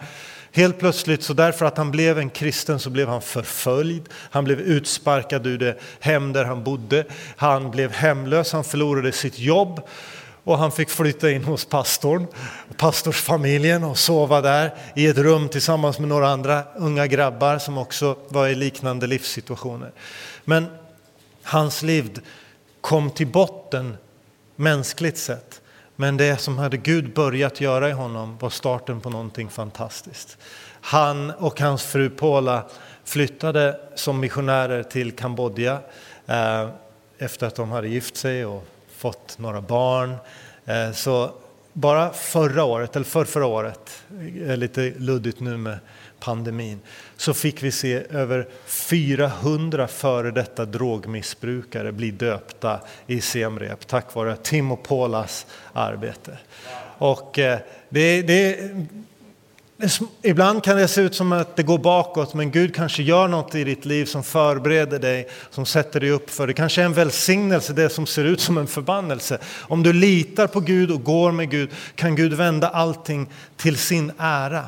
Helt 0.56 0.80
plötsligt, 0.80 1.24
så 1.24 1.34
därför 1.34 1.66
att 1.66 1.78
han 1.78 1.92
blev 1.92 2.20
en 2.20 2.30
kristen, 2.30 2.80
så 2.80 2.90
blev 2.90 3.08
han 3.08 3.22
förföljd. 3.22 4.10
Han 4.14 4.44
blev 4.44 4.60
utsparkad 4.60 5.48
ur 5.48 5.58
det 5.58 5.80
hem 6.00 6.34
där 6.34 6.46
han 6.46 6.64
bodde. 6.64 7.06
Han 7.36 7.72
blev 7.72 7.92
hemlös, 7.92 8.52
han 8.54 8.64
förlorade 8.64 9.12
sitt 9.12 9.40
jobb. 9.40 9.82
och 10.44 10.58
han 10.58 10.72
fick 10.72 10.90
flytta 10.90 11.32
in 11.32 11.44
hos 11.44 11.66
pastorn, 11.66 12.28
pastorsfamiljen 12.78 13.84
och 13.84 13.98
sova 13.98 14.42
där 14.42 14.74
i 14.96 15.08
ett 15.08 15.18
rum 15.18 15.50
tillsammans 15.50 16.00
med 16.00 16.10
några 16.10 16.30
andra 16.30 16.64
unga 16.76 17.08
grabbar 17.08 17.58
som 17.58 17.78
också 17.78 18.18
var 18.30 18.48
i 18.48 18.56
liknande 18.56 19.08
livssituationer. 19.08 19.92
Men 20.46 20.66
hans 21.44 21.84
liv 21.84 22.20
kom 22.82 23.12
till 23.12 23.28
botten 23.28 23.98
mänskligt 24.56 25.18
sett. 25.18 25.62
Men 26.04 26.18
det 26.18 26.38
som 26.38 26.58
hade 26.58 26.78
Gud 26.78 27.14
börjat 27.14 27.62
göra 27.62 27.90
i 27.90 27.92
honom 27.92 28.38
var 28.40 28.50
starten 28.50 29.02
på 29.02 29.10
någonting 29.10 29.50
fantastiskt. 29.50 30.38
Han 30.82 31.32
och 31.32 31.60
hans 31.60 31.84
fru 31.84 32.10
Paula 32.10 32.66
flyttade 33.04 33.80
som 33.96 34.20
missionärer 34.20 34.84
till 34.84 35.12
Kambodja 35.12 35.80
eh, 36.26 36.70
efter 37.18 37.48
att 37.48 37.56
de 37.56 37.72
hade 37.72 37.88
gift 37.88 38.18
sig 38.18 38.46
och 38.46 38.68
fått 38.98 39.38
några 39.40 39.62
barn. 39.62 40.16
Eh, 40.66 40.92
så 40.92 41.32
bara 41.74 42.14
förra 42.14 42.64
året, 42.64 42.96
eller 42.96 43.06
för 43.06 43.26
förra 43.26 43.46
året, 43.46 44.04
är 44.46 44.58
lite 44.58 44.94
luddigt 44.98 45.40
nu 45.40 45.58
med 45.58 45.78
pandemin, 46.24 46.80
så 47.18 47.34
fick 47.34 47.64
vi 47.64 47.72
se 47.72 48.04
över 48.10 48.48
400 48.66 49.88
före 49.88 50.32
detta 50.32 50.66
drogmissbrukare 50.66 51.92
bli 51.92 52.12
döpta 52.12 52.80
i 53.08 53.22
Semrep 53.22 53.88
tack 53.88 54.16
vare 54.16 54.36
Tim 54.36 54.72
och 54.72 54.84
Paulas 54.84 55.46
arbete. 55.74 56.38
Och 56.98 57.40
eh, 57.40 57.60
det, 57.90 58.22
det, 58.22 58.72
Ibland 60.22 60.64
kan 60.64 60.78
det 60.78 60.88
se 60.88 61.02
ut 61.02 61.16
som 61.16 61.32
att 61.32 61.56
det 61.56 61.64
går 61.64 61.78
bakåt, 61.78 62.34
men 62.34 62.52
Gud 62.52 62.76
kanske 62.76 63.04
gör 63.04 63.28
något 63.28 63.56
i 63.56 63.64
ditt 63.64 63.86
liv 63.86 64.06
som 64.06 64.24
förbereder 64.24 65.00
dig, 65.00 65.28
som 65.50 65.66
sätter 65.66 66.00
dig 66.00 66.10
upp 66.10 66.30
för 66.30 66.48
det. 66.48 66.54
kanske 66.54 66.82
är 66.82 66.86
en 66.86 66.94
välsignelse, 66.94 67.74
det 67.74 67.90
som 67.90 68.06
ser 68.06 68.26
ut 68.26 68.42
som 68.42 68.58
en 68.58 68.68
förbannelse. 68.68 69.38
Om 69.62 69.84
du 69.84 69.94
litar 69.94 70.48
på 70.48 70.60
Gud 70.60 70.92
och 70.92 71.04
går 71.04 71.32
med 71.32 71.50
Gud 71.50 71.70
kan 71.96 72.16
Gud 72.16 72.34
vända 72.34 72.70
allting 72.70 73.30
till 73.58 73.78
sin 73.78 74.12
ära. 74.18 74.66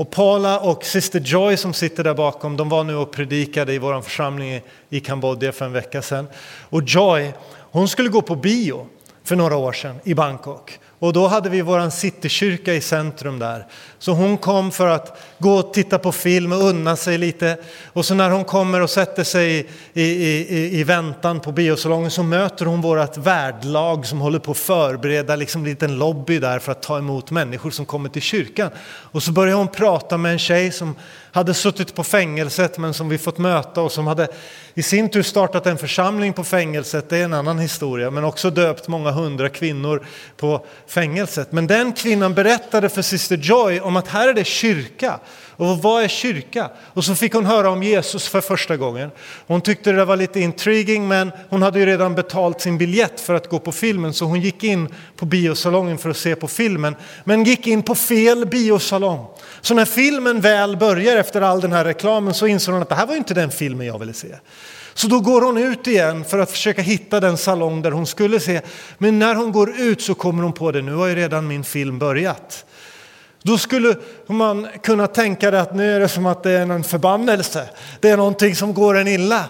Och 0.00 0.10
Paula 0.10 0.60
och 0.60 0.84
syster 0.84 1.20
Joy 1.20 1.56
som 1.56 1.74
sitter 1.74 2.04
där 2.04 2.14
bakom, 2.14 2.56
de 2.56 2.68
var 2.68 2.84
nu 2.84 2.96
och 2.96 3.10
predikade 3.10 3.74
i 3.74 3.78
vår 3.78 4.00
församling 4.00 4.60
i 4.90 5.00
Kambodja 5.00 5.52
för 5.52 5.64
en 5.64 5.72
vecka 5.72 6.02
sedan. 6.02 6.28
Och 6.60 6.82
Joy, 6.86 7.32
hon 7.52 7.88
skulle 7.88 8.08
gå 8.08 8.22
på 8.22 8.36
bio 8.36 8.86
för 9.24 9.36
några 9.36 9.56
år 9.56 9.72
sedan 9.72 10.00
i 10.04 10.14
Bangkok. 10.14 10.78
Och 10.98 11.12
då 11.12 11.26
hade 11.26 11.50
vi 11.50 11.62
vår 11.62 11.90
citykyrka 11.90 12.74
i 12.74 12.80
centrum 12.80 13.38
där. 13.38 13.66
Så 14.00 14.12
hon 14.12 14.38
kom 14.38 14.70
för 14.70 14.86
att 14.86 15.20
gå 15.38 15.54
och 15.54 15.74
titta 15.74 15.98
på 15.98 16.12
film 16.12 16.52
och 16.52 16.62
unna 16.62 16.96
sig 16.96 17.18
lite. 17.18 17.56
Och 17.92 18.04
så 18.04 18.14
när 18.14 18.30
hon 18.30 18.44
kommer 18.44 18.80
och 18.80 18.90
sätter 18.90 19.24
sig 19.24 19.58
i, 19.92 20.02
i, 20.02 20.02
i, 20.02 20.80
i 20.80 20.84
väntan 20.84 21.40
på 21.40 21.52
biosalongen 21.52 22.10
så 22.10 22.22
möter 22.22 22.66
hon 22.66 22.80
vårt 22.80 23.16
värdlag 23.16 24.06
som 24.06 24.20
håller 24.20 24.38
på 24.38 24.50
att 24.50 24.58
förbereda 24.58 25.36
liksom 25.36 25.60
en 25.60 25.68
liten 25.68 25.98
lobby 25.98 26.38
där 26.38 26.58
för 26.58 26.72
att 26.72 26.82
ta 26.82 26.98
emot 26.98 27.30
människor 27.30 27.70
som 27.70 27.86
kommer 27.86 28.08
till 28.08 28.22
kyrkan. 28.22 28.70
Och 28.86 29.22
så 29.22 29.32
börjar 29.32 29.56
hon 29.56 29.68
prata 29.68 30.16
med 30.16 30.32
en 30.32 30.38
tjej 30.38 30.72
som 30.72 30.94
hade 31.32 31.54
suttit 31.54 31.94
på 31.94 32.04
fängelset 32.04 32.78
men 32.78 32.94
som 32.94 33.08
vi 33.08 33.18
fått 33.18 33.38
möta 33.38 33.82
och 33.82 33.92
som 33.92 34.06
hade 34.06 34.28
i 34.74 34.82
sin 34.82 35.08
tur 35.08 35.22
startat 35.22 35.66
en 35.66 35.78
församling 35.78 36.32
på 36.32 36.44
fängelset, 36.44 37.08
det 37.08 37.18
är 37.18 37.24
en 37.24 37.34
annan 37.34 37.58
historia, 37.58 38.10
men 38.10 38.24
också 38.24 38.50
döpt 38.50 38.88
många 38.88 39.10
hundra 39.10 39.48
kvinnor 39.48 40.06
på 40.36 40.66
fängelset. 40.86 41.52
Men 41.52 41.66
den 41.66 41.92
kvinnan 41.92 42.34
berättade 42.34 42.88
för 42.88 43.02
syster 43.02 43.36
Joy 43.36 43.80
om 43.90 43.96
att 43.96 44.08
här 44.08 44.28
är 44.28 44.34
det 44.34 44.44
kyrka. 44.44 45.20
Och 45.60 45.78
vad 45.78 46.02
är 46.02 46.08
kyrka? 46.08 46.70
Och 46.78 47.04
så 47.04 47.14
fick 47.14 47.34
hon 47.34 47.46
höra 47.46 47.70
om 47.70 47.82
Jesus 47.82 48.28
för 48.28 48.40
första 48.40 48.76
gången. 48.76 49.10
Hon 49.46 49.60
tyckte 49.60 49.92
det 49.92 50.04
var 50.04 50.16
lite 50.16 50.40
intriguing 50.40 51.08
men 51.08 51.32
hon 51.48 51.62
hade 51.62 51.78
ju 51.78 51.86
redan 51.86 52.14
betalt 52.14 52.60
sin 52.60 52.78
biljett 52.78 53.20
för 53.20 53.34
att 53.34 53.48
gå 53.48 53.58
på 53.58 53.72
filmen 53.72 54.12
så 54.12 54.24
hon 54.24 54.40
gick 54.40 54.64
in 54.64 54.94
på 55.16 55.26
biosalongen 55.26 55.98
för 55.98 56.10
att 56.10 56.16
se 56.16 56.36
på 56.36 56.48
filmen. 56.48 56.96
Men 57.24 57.44
gick 57.44 57.66
in 57.66 57.82
på 57.82 57.94
fel 57.94 58.46
biosalong. 58.46 59.26
Så 59.60 59.74
när 59.74 59.84
filmen 59.84 60.40
väl 60.40 60.76
börjar 60.76 61.16
efter 61.16 61.40
all 61.40 61.60
den 61.60 61.72
här 61.72 61.84
reklamen 61.84 62.34
så 62.34 62.46
inser 62.46 62.72
hon 62.72 62.82
att 62.82 62.88
det 62.88 62.94
här 62.94 63.06
var 63.06 63.16
inte 63.16 63.34
den 63.34 63.50
filmen 63.50 63.86
jag 63.86 63.98
ville 63.98 64.12
se. 64.12 64.34
Så 64.94 65.06
då 65.06 65.20
går 65.20 65.42
hon 65.42 65.58
ut 65.58 65.86
igen 65.86 66.24
för 66.24 66.38
att 66.38 66.50
försöka 66.50 66.82
hitta 66.82 67.20
den 67.20 67.36
salong 67.36 67.82
där 67.82 67.90
hon 67.90 68.06
skulle 68.06 68.40
se. 68.40 68.60
Men 68.98 69.18
när 69.18 69.34
hon 69.34 69.52
går 69.52 69.80
ut 69.80 70.02
så 70.02 70.14
kommer 70.14 70.42
hon 70.42 70.52
på 70.52 70.72
det, 70.72 70.82
nu 70.82 70.94
har 70.94 71.06
ju 71.06 71.14
redan 71.14 71.46
min 71.46 71.64
film 71.64 71.98
börjat. 71.98 72.64
Då 73.42 73.58
skulle 73.58 73.96
man 74.26 74.68
kunna 74.82 75.06
tänka 75.06 75.50
det 75.50 75.60
att 75.60 75.74
nu 75.74 75.96
är 75.96 76.00
det 76.00 76.08
som 76.08 76.26
att 76.26 76.42
det 76.42 76.50
är 76.50 76.60
en 76.60 76.84
förbannelse. 76.84 77.68
Det 78.00 78.08
är 78.08 78.16
någonting 78.16 78.56
som 78.56 78.74
går 78.74 78.96
en 78.96 79.08
illa. 79.08 79.44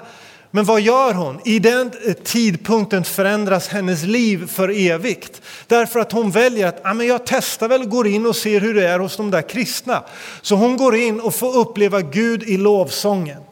Men 0.50 0.64
vad 0.64 0.81
gör 0.81 1.14
hon? 1.14 1.40
I 1.44 1.59
den 1.59 1.90
tidpunkten 2.24 3.05
förändras 3.05 3.68
hennes 3.68 4.03
liv 4.03 4.46
för 4.46 4.81
evigt. 4.81 5.42
Därför 5.66 6.00
att 6.00 6.12
hon 6.12 6.31
väljer 6.31 6.66
att 6.66 6.81
ja, 6.85 6.94
men 6.94 7.07
jag 7.07 7.20
testar 7.26 7.68
väl, 7.68 7.85
går 7.85 8.07
in 8.07 8.26
och 8.26 8.37
ser 8.37 8.61
hur 8.61 8.74
det 8.74 8.88
är 8.88 8.98
hos 8.98 9.16
de 9.16 9.31
där 9.31 9.42
kristna. 9.42 10.03
Så 10.42 10.55
hon 10.55 10.76
går 10.76 10.96
in 10.96 11.20
och 11.20 11.35
får 11.35 11.57
uppleva 11.57 12.00
Gud 12.00 12.42
i 12.42 12.57
lovsången. 12.57 13.42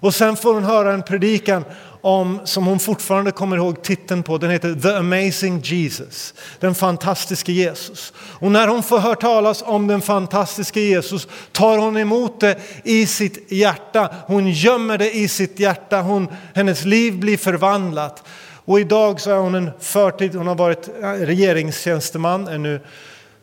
Och 0.00 0.14
sen 0.14 0.36
får 0.36 0.54
hon 0.54 0.64
höra 0.64 0.92
en 0.92 1.02
predikan 1.02 1.64
om, 2.00 2.40
som 2.44 2.66
hon 2.66 2.78
fortfarande 2.78 3.30
kommer 3.30 3.56
ihåg 3.56 3.82
titeln 3.82 4.22
på, 4.22 4.38
den 4.38 4.50
heter 4.50 4.74
The 4.74 4.88
Amazing 4.88 5.60
Jesus, 5.60 6.34
den 6.60 6.74
fantastiske 6.74 7.52
Jesus. 7.52 8.12
Och 8.18 8.52
när 8.52 8.68
hon 8.68 8.82
får 8.82 8.98
höra 8.98 9.14
talas 9.14 9.62
om 9.66 9.86
den 9.86 10.00
fantastiske 10.00 10.80
Jesus 10.80 11.28
tar 11.52 11.78
hon 11.78 11.96
emot 11.96 12.40
det 12.40 12.58
i 12.84 13.06
sitt 13.06 13.52
hjärta, 13.52 14.14
hon 14.26 14.50
gömmer 14.50 14.98
det 14.98 15.16
i 15.16 15.28
sitt 15.28 15.60
hjärta, 15.60 16.00
hon, 16.00 16.28
hennes 16.54 16.84
liv 16.84 17.18
blir 17.18 17.36
förvandlat. 17.36 18.24
Och 18.64 18.80
idag 18.80 19.20
så 19.20 19.30
är 19.30 19.36
hon 19.36 19.54
en 19.54 19.70
förtid, 19.80 20.34
hon 20.34 20.46
har 20.46 20.54
varit 20.54 20.88
eh, 21.02 21.10
regeringstjänsteman, 21.10 22.48
är 22.48 22.58
nu 22.58 22.80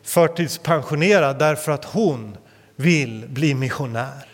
förtidspensionerad 0.04 1.38
därför 1.38 1.72
att 1.72 1.84
hon 1.84 2.36
vill 2.76 3.24
bli 3.28 3.54
missionär. 3.54 4.27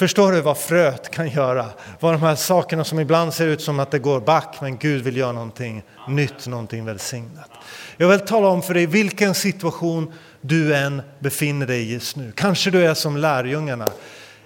Förstår 0.00 0.32
du 0.32 0.40
vad 0.40 0.58
fröet 0.58 1.10
kan 1.10 1.28
göra? 1.28 1.66
Vad 2.00 2.14
de 2.14 2.22
här 2.22 2.34
sakerna 2.34 2.84
som 2.84 3.00
ibland 3.00 3.34
ser 3.34 3.46
ut 3.46 3.62
som 3.62 3.80
att 3.80 3.90
det 3.90 3.98
går 3.98 4.20
back, 4.20 4.56
men 4.60 4.78
Gud 4.78 5.04
vill 5.04 5.16
göra 5.16 5.32
någonting 5.32 5.82
nytt, 6.08 6.46
någonting 6.46 6.84
välsignat. 6.84 7.50
Jag 7.96 8.08
vill 8.08 8.20
tala 8.20 8.48
om 8.48 8.62
för 8.62 8.74
dig 8.74 8.86
vilken 8.86 9.34
situation 9.34 10.12
du 10.40 10.76
än 10.76 11.02
befinner 11.18 11.66
dig 11.66 11.80
i 11.80 11.92
just 11.92 12.16
nu. 12.16 12.32
Kanske 12.36 12.70
du 12.70 12.86
är 12.86 12.94
som 12.94 13.16
lärjungarna 13.16 13.88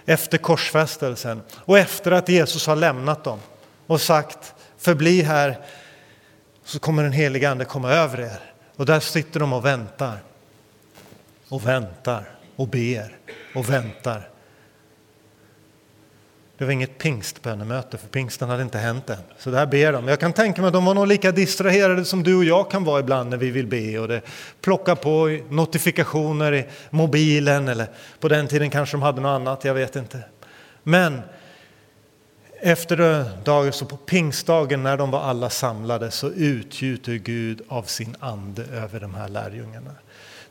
efter 0.07 0.39
korsfästelsen 0.39 1.43
och 1.55 1.79
efter 1.79 2.11
att 2.11 2.29
Jesus 2.29 2.67
har 2.67 2.77
lämnat 2.77 3.25
dem 3.25 3.39
och 3.87 4.01
sagt 4.01 4.55
förbli 4.79 5.23
här 5.23 5.59
så 6.65 6.79
kommer 6.79 7.03
den 7.03 7.13
heliga 7.13 7.51
ande 7.51 7.65
komma 7.65 7.91
över 7.91 8.21
er. 8.21 8.41
Och 8.77 8.87
där 8.87 9.01
sitter 9.01 9.41
de 9.41 9.53
och 9.53 9.65
väntar 9.65 10.19
och 11.49 11.67
väntar 11.67 12.29
och 12.57 12.69
ber 12.69 13.17
och 13.55 13.71
väntar 13.71 14.29
det 16.65 16.67
var 16.67 16.73
inget 16.73 16.99
pingstbönemöte, 16.99 17.99
för 17.99 18.09
pingsten 18.09 18.49
hade 18.49 18.63
inte 18.63 18.79
hänt 18.79 19.11
än. 19.11 19.19
Så 19.39 19.51
där 19.51 19.67
ber 19.67 19.93
de. 19.93 20.09
Jag 20.09 20.21
kan 20.21 20.33
tänka 20.33 20.61
mig 20.61 20.69
att 20.69 20.75
de 20.75 20.85
var 20.85 20.95
nog 20.95 21.07
lika 21.07 21.33
distraherade 21.33 22.05
som 22.05 22.23
du 22.23 22.37
och 22.37 22.45
jag 22.45 22.71
kan 22.71 22.85
vara 22.85 23.01
ibland 23.01 23.31
när 23.31 23.37
vi 23.37 23.51
vill 23.51 23.67
be. 23.67 23.99
Och 23.99 24.09
det 24.09 24.21
plockar 24.61 24.95
på 24.95 25.39
notifikationer 25.55 26.55
i 26.55 26.65
mobilen, 26.91 27.69
eller 27.69 27.87
på 28.21 28.29
den 28.29 28.49
tiden 28.49 28.71
kanske 28.71 28.97
de 28.97 29.03
hade 29.03 29.21
något 29.21 29.29
annat, 29.29 29.65
jag 29.65 29.75
vet 29.75 29.97
inte. 29.97 30.19
Men 30.83 31.23
efter 32.61 33.25
dagen, 33.45 33.73
så 33.73 33.87
på 33.87 33.97
pingstdagen 33.97 34.83
när 34.83 34.97
de 34.97 35.11
var 35.11 35.21
alla 35.21 35.51
samlade, 35.51 36.11
så 36.11 36.31
utgjuter 36.31 37.15
Gud 37.15 37.63
av 37.69 37.83
sin 37.83 38.17
ande 38.21 38.65
över 38.73 39.01
de 39.01 39.15
här 39.15 39.29
lärjungarna. 39.29 39.91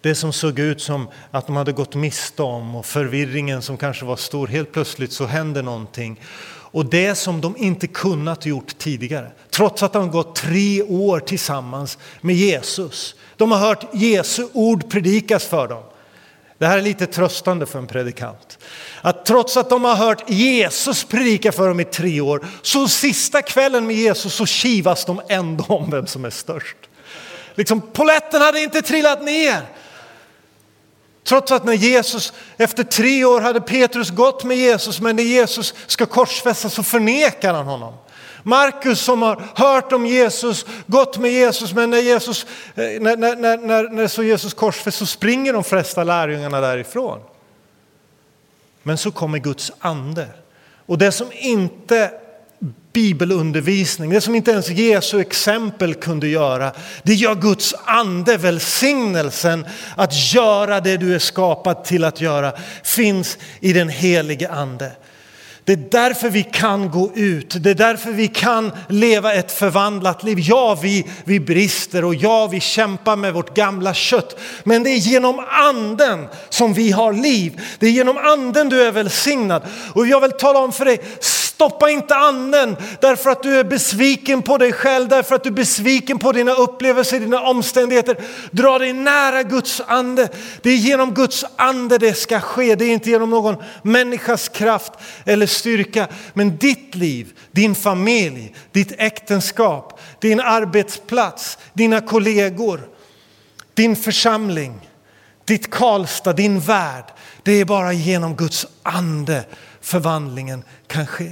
Det 0.04 0.16
som 0.16 0.34
såg 0.34 0.60
ut 0.60 0.82
som 0.82 1.08
att 1.32 1.48
de 1.48 1.56
hade 1.56 1.72
gått 1.72 1.96
miste 1.96 2.44
om 2.44 2.76
och 2.76 2.86
förvirringen 2.86 3.62
som 3.62 3.78
kanske 3.78 4.06
var 4.06 4.16
stor, 4.16 4.48
helt 4.48 4.72
plötsligt 4.72 5.14
så 5.14 5.26
händer 5.26 5.64
någonting. 5.64 6.22
Och 6.46 6.86
det 6.86 7.16
som 7.16 7.42
de 7.42 7.58
inte 7.58 7.88
kunnat 7.88 8.46
gjort 8.46 8.78
tidigare, 8.78 9.32
trots 9.50 9.84
att 9.84 9.94
de 9.94 10.12
gått 10.12 10.36
tre 10.36 10.82
år 10.82 11.20
tillsammans 11.20 11.98
med 12.22 12.36
Jesus. 12.36 13.16
De 13.38 13.52
har 13.52 13.60
hört 13.60 13.86
Jesu 13.94 14.48
ord 14.54 14.90
predikas 14.92 15.46
för 15.46 15.68
dem. 15.68 15.84
Det 16.58 16.66
här 16.66 16.78
är 16.78 16.82
lite 16.82 17.06
tröstande 17.06 17.66
för 17.66 17.80
en 17.80 17.88
predikant. 17.88 18.58
Att 19.02 19.26
trots 19.26 19.58
att 19.58 19.70
de 19.70 19.84
har 19.84 19.96
hört 19.96 20.30
Jesus 20.30 21.04
predika 21.04 21.52
för 21.52 21.68
dem 21.68 21.80
i 21.80 21.86
tre 21.86 22.22
år, 22.22 22.46
så 22.62 22.88
sista 22.88 23.42
kvällen 23.42 23.88
med 23.88 23.96
Jesus 23.96 24.34
så 24.34 24.46
kivas 24.46 25.06
de 25.06 25.22
ändå 25.30 25.64
om 25.64 25.92
vem 25.92 26.08
som 26.08 26.26
är 26.26 26.30
störst. 26.30 26.78
Liksom, 27.56 27.82
poletten 27.82 28.42
hade 28.42 28.60
inte 28.60 28.82
trillat 28.82 29.24
ner. 29.24 29.62
Trots 31.24 31.52
att 31.52 31.66
när 31.66 31.74
Jesus, 31.74 32.34
efter 32.58 32.84
tre 32.84 33.26
år 33.26 33.42
hade 33.42 33.62
Petrus 33.62 34.10
gått 34.10 34.44
med 34.44 34.58
Jesus, 34.58 35.02
men 35.02 35.16
när 35.16 35.24
Jesus 35.24 35.74
ska 35.88 36.06
korsfästas 36.06 36.74
så 36.74 36.84
förnekar 36.84 37.54
han 37.54 37.66
honom. 37.66 37.94
Markus 38.44 39.00
som 39.00 39.22
har 39.22 39.44
hört 39.56 39.92
om 39.92 40.06
Jesus, 40.06 40.66
gått 40.88 41.18
med 41.18 41.32
Jesus, 41.32 41.74
men 41.74 41.90
när, 41.90 42.02
Jesus, 42.02 42.46
eh, 42.76 43.02
när, 43.02 43.18
när, 43.18 43.58
när, 43.58 43.90
när 43.90 44.08
så 44.08 44.24
Jesus 44.24 44.54
korsfästs 44.54 45.00
så 45.00 45.06
springer 45.06 45.54
de 45.54 45.64
flesta 45.64 46.04
lärjungarna 46.04 46.62
därifrån. 46.62 47.20
Men 48.84 48.98
så 48.98 49.12
kommer 49.12 49.40
Guds 49.40 49.72
ande. 49.80 50.28
Och 50.86 50.98
det 50.98 51.12
som 51.12 51.28
inte 51.32 52.12
bibelundervisning, 52.94 54.10
det 54.10 54.22
som 54.22 54.36
inte 54.36 54.52
ens 54.52 54.70
Jesu 54.70 55.22
exempel 55.22 55.94
kunde 55.94 56.28
göra. 56.28 56.72
Det 57.04 57.14
gör 57.14 57.36
Guds 57.36 57.76
ande, 57.86 58.38
välsignelsen 58.38 59.66
att 59.96 60.34
göra 60.34 60.80
det 60.80 60.98
du 60.98 61.16
är 61.16 61.20
skapad 61.20 61.84
till 61.84 62.04
att 62.04 62.22
göra, 62.22 62.54
finns 62.84 63.38
i 63.60 63.74
den 63.74 63.90
helige 63.90 64.50
ande. 64.50 64.92
Det 65.66 65.74
är 65.74 65.90
därför 65.92 66.30
vi 66.30 66.44
kan 66.44 66.92
gå 66.92 67.12
ut, 67.16 67.56
det 67.64 67.70
är 67.70 67.76
därför 67.76 68.12
vi 68.12 68.28
kan 68.28 68.72
leva 68.90 69.34
ett 69.34 69.52
förvandlat 69.52 70.24
liv. 70.24 70.38
Ja, 70.40 70.80
vi, 70.82 71.06
vi 71.24 71.40
brister 71.40 72.06
och 72.06 72.16
ja, 72.16 72.48
vi 72.48 72.60
kämpar 72.60 73.16
med 73.16 73.34
vårt 73.34 73.56
gamla 73.56 73.94
kött. 73.94 74.40
Men 74.64 74.84
det 74.84 74.90
är 74.90 74.98
genom 74.98 75.46
anden 75.50 76.28
som 76.50 76.74
vi 76.74 76.92
har 76.92 77.14
liv. 77.14 77.62
Det 77.80 77.88
är 77.88 77.92
genom 77.92 78.18
anden 78.18 78.70
du 78.70 78.82
är 78.82 78.92
välsignad. 78.92 79.64
Och 79.94 80.08
jag 80.08 80.22
vill 80.22 80.32
tala 80.32 80.60
om 80.60 80.72
för 80.72 80.86
dig, 80.86 81.02
Stoppa 81.64 81.90
inte 81.90 82.16
anden 82.16 82.78
därför 83.02 83.30
att 83.30 83.44
du 83.44 83.60
är 83.60 83.64
besviken 83.64 84.42
på 84.42 84.58
dig 84.58 84.74
själv, 84.74 85.08
därför 85.08 85.36
att 85.36 85.44
du 85.44 85.50
är 85.50 85.54
besviken 85.54 86.20
på 86.20 86.32
dina 86.32 86.54
upplevelser, 86.54 87.20
dina 87.20 87.42
omständigheter. 87.42 88.18
Dra 88.52 88.80
dig 88.80 88.94
nära 88.94 89.44
Guds 89.44 89.82
ande. 89.88 90.30
Det 90.62 90.70
är 90.70 90.76
genom 90.76 91.14
Guds 91.14 91.46
ande 91.56 91.98
det 91.98 92.14
ska 92.14 92.40
ske. 92.40 92.76
Det 92.76 92.86
är 92.86 92.94
inte 92.94 93.10
genom 93.10 93.30
någon 93.30 93.56
människas 93.82 94.50
kraft 94.50 94.94
eller 95.26 95.46
styrka. 95.46 96.08
Men 96.34 96.58
ditt 96.58 96.96
liv, 96.96 97.34
din 97.52 97.76
familj, 97.76 98.56
ditt 98.72 98.94
äktenskap, 98.98 100.02
din 100.20 100.40
arbetsplats, 100.40 101.58
dina 101.74 102.02
kollegor, 102.02 102.82
din 103.74 103.96
församling, 103.96 104.90
ditt 105.46 105.72
Karlstad, 105.72 106.34
din 106.34 106.60
värld. 106.60 107.06
Det 107.44 107.52
är 107.52 107.66
bara 107.66 107.94
genom 107.94 108.36
Guds 108.36 108.68
ande 108.84 109.44
förvandlingen 109.82 110.64
kan 110.88 111.08
ske. 111.08 111.32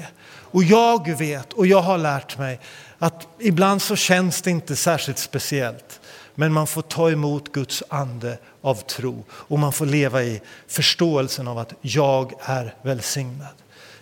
Och 0.51 0.63
jag 0.63 1.17
vet 1.17 1.53
och 1.53 1.67
jag 1.67 1.81
har 1.81 1.97
lärt 1.97 2.37
mig 2.37 2.59
att 2.99 3.27
ibland 3.39 3.81
så 3.81 3.95
känns 3.95 4.41
det 4.41 4.51
inte 4.51 4.75
särskilt 4.75 5.17
speciellt. 5.17 5.99
Men 6.35 6.53
man 6.53 6.67
får 6.67 6.81
ta 6.81 7.11
emot 7.11 7.51
Guds 7.51 7.83
ande 7.89 8.37
av 8.61 8.75
tro 8.75 9.23
och 9.31 9.59
man 9.59 9.73
får 9.73 9.85
leva 9.85 10.23
i 10.23 10.41
förståelsen 10.67 11.47
av 11.47 11.57
att 11.57 11.73
jag 11.81 12.33
är 12.41 12.75
välsignad. 12.81 13.53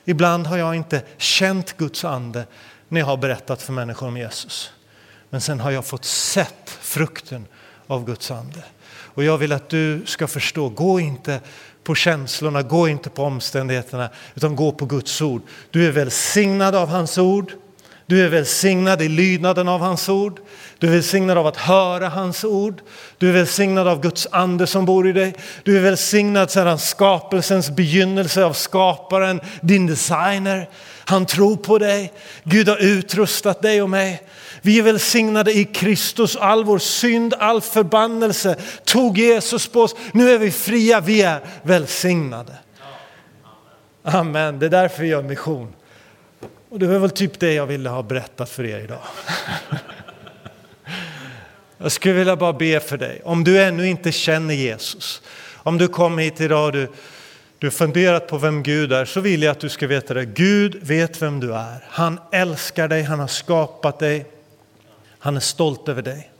Ibland 0.05 0.47
har 0.47 0.57
jag 0.57 0.75
inte 0.75 1.01
känt 1.17 1.77
Guds 1.77 2.05
ande 2.05 2.45
när 2.87 2.99
jag 2.99 3.07
har 3.07 3.17
berättat 3.17 3.61
för 3.61 3.73
människor 3.73 4.07
om 4.07 4.17
Jesus. 4.17 4.71
Men 5.29 5.41
sen 5.41 5.59
har 5.59 5.71
jag 5.71 5.85
fått 5.85 6.05
sett 6.05 6.69
frukten 6.81 7.45
av 7.87 8.05
Guds 8.05 8.31
ande. 8.31 8.63
Och 9.19 9.23
jag 9.23 9.37
vill 9.37 9.51
att 9.51 9.69
du 9.69 10.05
ska 10.05 10.27
förstå, 10.27 10.69
gå 10.69 10.99
inte 10.99 11.39
på 11.89 11.95
känslorna, 11.95 12.61
gå 12.61 12.87
inte 12.87 13.09
på 13.09 13.23
omständigheterna, 13.23 14.09
utan 14.35 14.55
gå 14.55 14.71
på 14.71 14.85
Guds 14.85 15.21
ord. 15.21 15.41
Du 15.71 15.87
är 15.87 15.91
välsignad 15.91 16.75
av 16.75 16.89
hans 16.89 17.17
ord. 17.17 17.51
Du 18.09 18.25
är 18.25 18.29
välsignad 18.29 19.01
i 19.01 19.09
lydnaden 19.09 19.67
av 19.67 19.79
hans 19.79 20.09
ord. 20.09 20.39
Du 20.77 20.87
är 20.87 20.91
välsignad 20.91 21.37
av 21.37 21.47
att 21.47 21.57
höra 21.57 22.09
hans 22.09 22.43
ord. 22.43 22.81
Du 23.17 23.29
är 23.29 23.33
välsignad 23.33 23.87
av 23.87 24.01
Guds 24.01 24.27
ande 24.31 24.67
som 24.67 24.85
bor 24.85 25.07
i 25.07 25.11
dig. 25.11 25.33
Du 25.63 25.77
är 25.77 25.81
välsignad 25.81 26.51
sedan 26.51 26.79
skapelsens 26.79 27.69
begynnelse 27.69 28.45
av 28.45 28.53
skaparen, 28.53 29.41
din 29.61 29.87
designer. 29.87 30.69
Han 31.05 31.25
tror 31.25 31.55
på 31.55 31.77
dig. 31.77 32.13
Gud 32.43 32.69
har 32.69 32.77
utrustat 32.77 33.61
dig 33.61 33.81
och 33.81 33.89
mig. 33.89 34.21
Vi 34.61 34.79
är 34.79 34.83
välsignade 34.83 35.53
i 35.53 35.65
Kristus. 35.65 36.35
All 36.35 36.63
vår 36.63 36.79
synd, 36.79 37.33
all 37.33 37.61
förbannelse 37.61 38.55
tog 38.85 39.17
Jesus 39.17 39.67
på 39.67 39.81
oss. 39.81 39.95
Nu 40.13 40.31
är 40.31 40.37
vi 40.37 40.51
fria, 40.51 40.99
vi 40.99 41.21
är 41.21 41.39
välsignade. 41.63 42.53
Amen. 44.03 44.59
Det 44.59 44.65
är 44.65 44.69
därför 44.69 45.01
vi 45.01 45.07
gör 45.07 45.23
mission. 45.23 45.73
Och 46.69 46.79
det 46.79 46.87
var 46.87 46.99
väl 46.99 47.09
typ 47.09 47.39
det 47.39 47.53
jag 47.53 47.65
ville 47.65 47.89
ha 47.89 48.03
berättat 48.03 48.49
för 48.49 48.65
er 48.65 48.79
idag. 48.79 49.01
Jag 51.77 51.91
skulle 51.91 52.13
vilja 52.13 52.35
bara 52.35 52.53
be 52.53 52.79
för 52.79 52.97
dig. 52.97 53.21
Om 53.23 53.43
du 53.43 53.61
ännu 53.61 53.87
inte 53.87 54.11
känner 54.11 54.53
Jesus, 54.53 55.21
om 55.55 55.77
du 55.77 55.87
kom 55.87 56.17
hit 56.17 56.41
idag 56.41 56.65
och 56.65 56.71
du, 56.71 56.87
du 57.57 57.67
har 57.67 57.71
funderat 57.71 58.27
på 58.27 58.37
vem 58.37 58.63
Gud 58.63 58.93
är, 58.93 59.05
så 59.05 59.21
vill 59.21 59.43
jag 59.43 59.51
att 59.51 59.59
du 59.59 59.69
ska 59.69 59.87
veta 59.87 60.13
det. 60.13 60.25
Gud 60.25 60.79
vet 60.81 61.21
vem 61.21 61.39
du 61.39 61.53
är. 61.53 61.85
Han 61.89 62.19
älskar 62.31 62.87
dig, 62.87 63.03
han 63.03 63.19
har 63.19 63.27
skapat 63.27 63.99
dig. 63.99 64.25
Han 65.19 65.35
är 65.35 65.39
stolt 65.39 65.89
över 65.89 66.01
dig. 66.01 66.31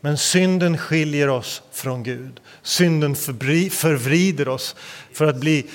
Men 0.00 0.18
synden 0.18 0.78
skiljer 0.78 1.28
oss 1.28 1.62
från 1.72 2.02
Gud. 2.02 2.40
Synden 2.62 3.16
förvrider 3.16 4.48
oss 4.48 4.76
för 5.12 5.26
att 5.26 5.36
bli 5.36 5.66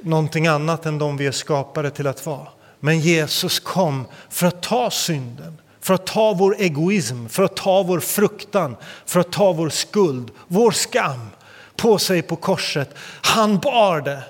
någonting 0.00 0.46
annat 0.46 0.86
än 0.86 0.98
de 0.98 1.16
vi 1.16 1.26
är 1.26 1.32
skapade 1.32 1.90
till 1.90 2.06
att 2.06 2.26
vara. 2.26 2.48
Men 2.80 3.00
Jesus 3.00 3.60
kom 3.60 4.06
för 4.28 4.46
att 4.46 4.62
ta 4.62 4.90
synden, 4.90 5.58
för 5.80 5.94
att 5.94 6.06
ta 6.06 6.34
vår 6.34 6.56
egoism, 6.58 7.26
för 7.26 7.42
att 7.42 7.56
ta 7.56 7.82
vår 7.82 8.00
fruktan, 8.00 8.76
för 9.06 9.20
att 9.20 9.32
ta 9.32 9.52
vår 9.52 9.68
skuld, 9.68 10.30
vår 10.48 10.70
skam 10.70 11.28
på 11.76 11.98
sig 11.98 12.22
på 12.22 12.36
korset. 12.36 12.94
Han 13.22 13.58
bar 13.58 14.00
det 14.00 14.22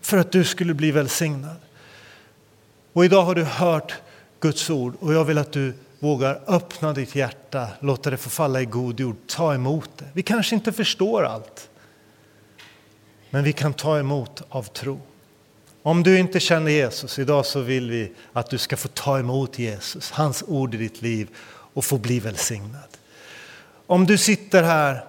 för 0.00 0.18
att 0.18 0.32
du 0.32 0.44
skulle 0.44 0.74
bli 0.74 0.90
välsignad. 0.90 1.56
Och 2.92 3.04
idag 3.04 3.22
har 3.22 3.34
du 3.34 3.44
hört 3.44 3.94
Guds 4.40 4.70
ord 4.70 4.94
och 5.00 5.14
jag 5.14 5.24
vill 5.24 5.38
att 5.38 5.52
du 5.52 5.74
vågar 5.98 6.40
öppna 6.46 6.92
ditt 6.92 7.14
hjärta, 7.14 7.68
låta 7.80 8.10
det 8.10 8.16
få 8.16 8.30
falla 8.30 8.60
i 8.60 8.64
god 8.64 9.00
jord, 9.00 9.16
ta 9.26 9.54
emot 9.54 9.90
det. 9.96 10.04
Vi 10.12 10.22
kanske 10.22 10.54
inte 10.54 10.72
förstår 10.72 11.24
allt, 11.24 11.68
men 13.30 13.44
vi 13.44 13.52
kan 13.52 13.74
ta 13.74 13.98
emot 13.98 14.42
av 14.48 14.62
tro. 14.62 15.00
Om 15.82 16.02
du 16.02 16.18
inte 16.18 16.40
känner 16.40 16.70
Jesus 16.70 17.18
idag 17.18 17.46
så 17.46 17.60
vill 17.60 17.90
vi 17.90 18.12
att 18.32 18.50
du 18.50 18.58
ska 18.58 18.76
få 18.76 18.88
ta 18.88 19.18
emot 19.18 19.58
Jesus, 19.58 20.10
hans 20.10 20.44
ord 20.46 20.74
i 20.74 20.78
ditt 20.78 21.02
liv 21.02 21.28
och 21.74 21.84
få 21.84 21.98
bli 21.98 22.20
välsignad. 22.20 22.88
Om 23.86 24.06
du 24.06 24.18
sitter 24.18 24.62
här 24.62 25.04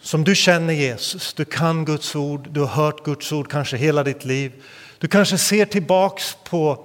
som 0.00 0.24
du 0.24 0.34
känner 0.34 0.74
Jesus, 0.74 1.34
du 1.34 1.44
kan 1.44 1.84
Guds 1.84 2.16
ord, 2.16 2.48
du 2.50 2.60
har 2.60 2.66
hört 2.66 3.04
Guds 3.04 3.32
ord 3.32 3.50
kanske 3.50 3.76
hela 3.76 4.04
ditt 4.04 4.24
liv. 4.24 4.52
Du 4.98 5.08
kanske 5.08 5.38
ser 5.38 5.64
tillbaks 5.64 6.36
på 6.44 6.84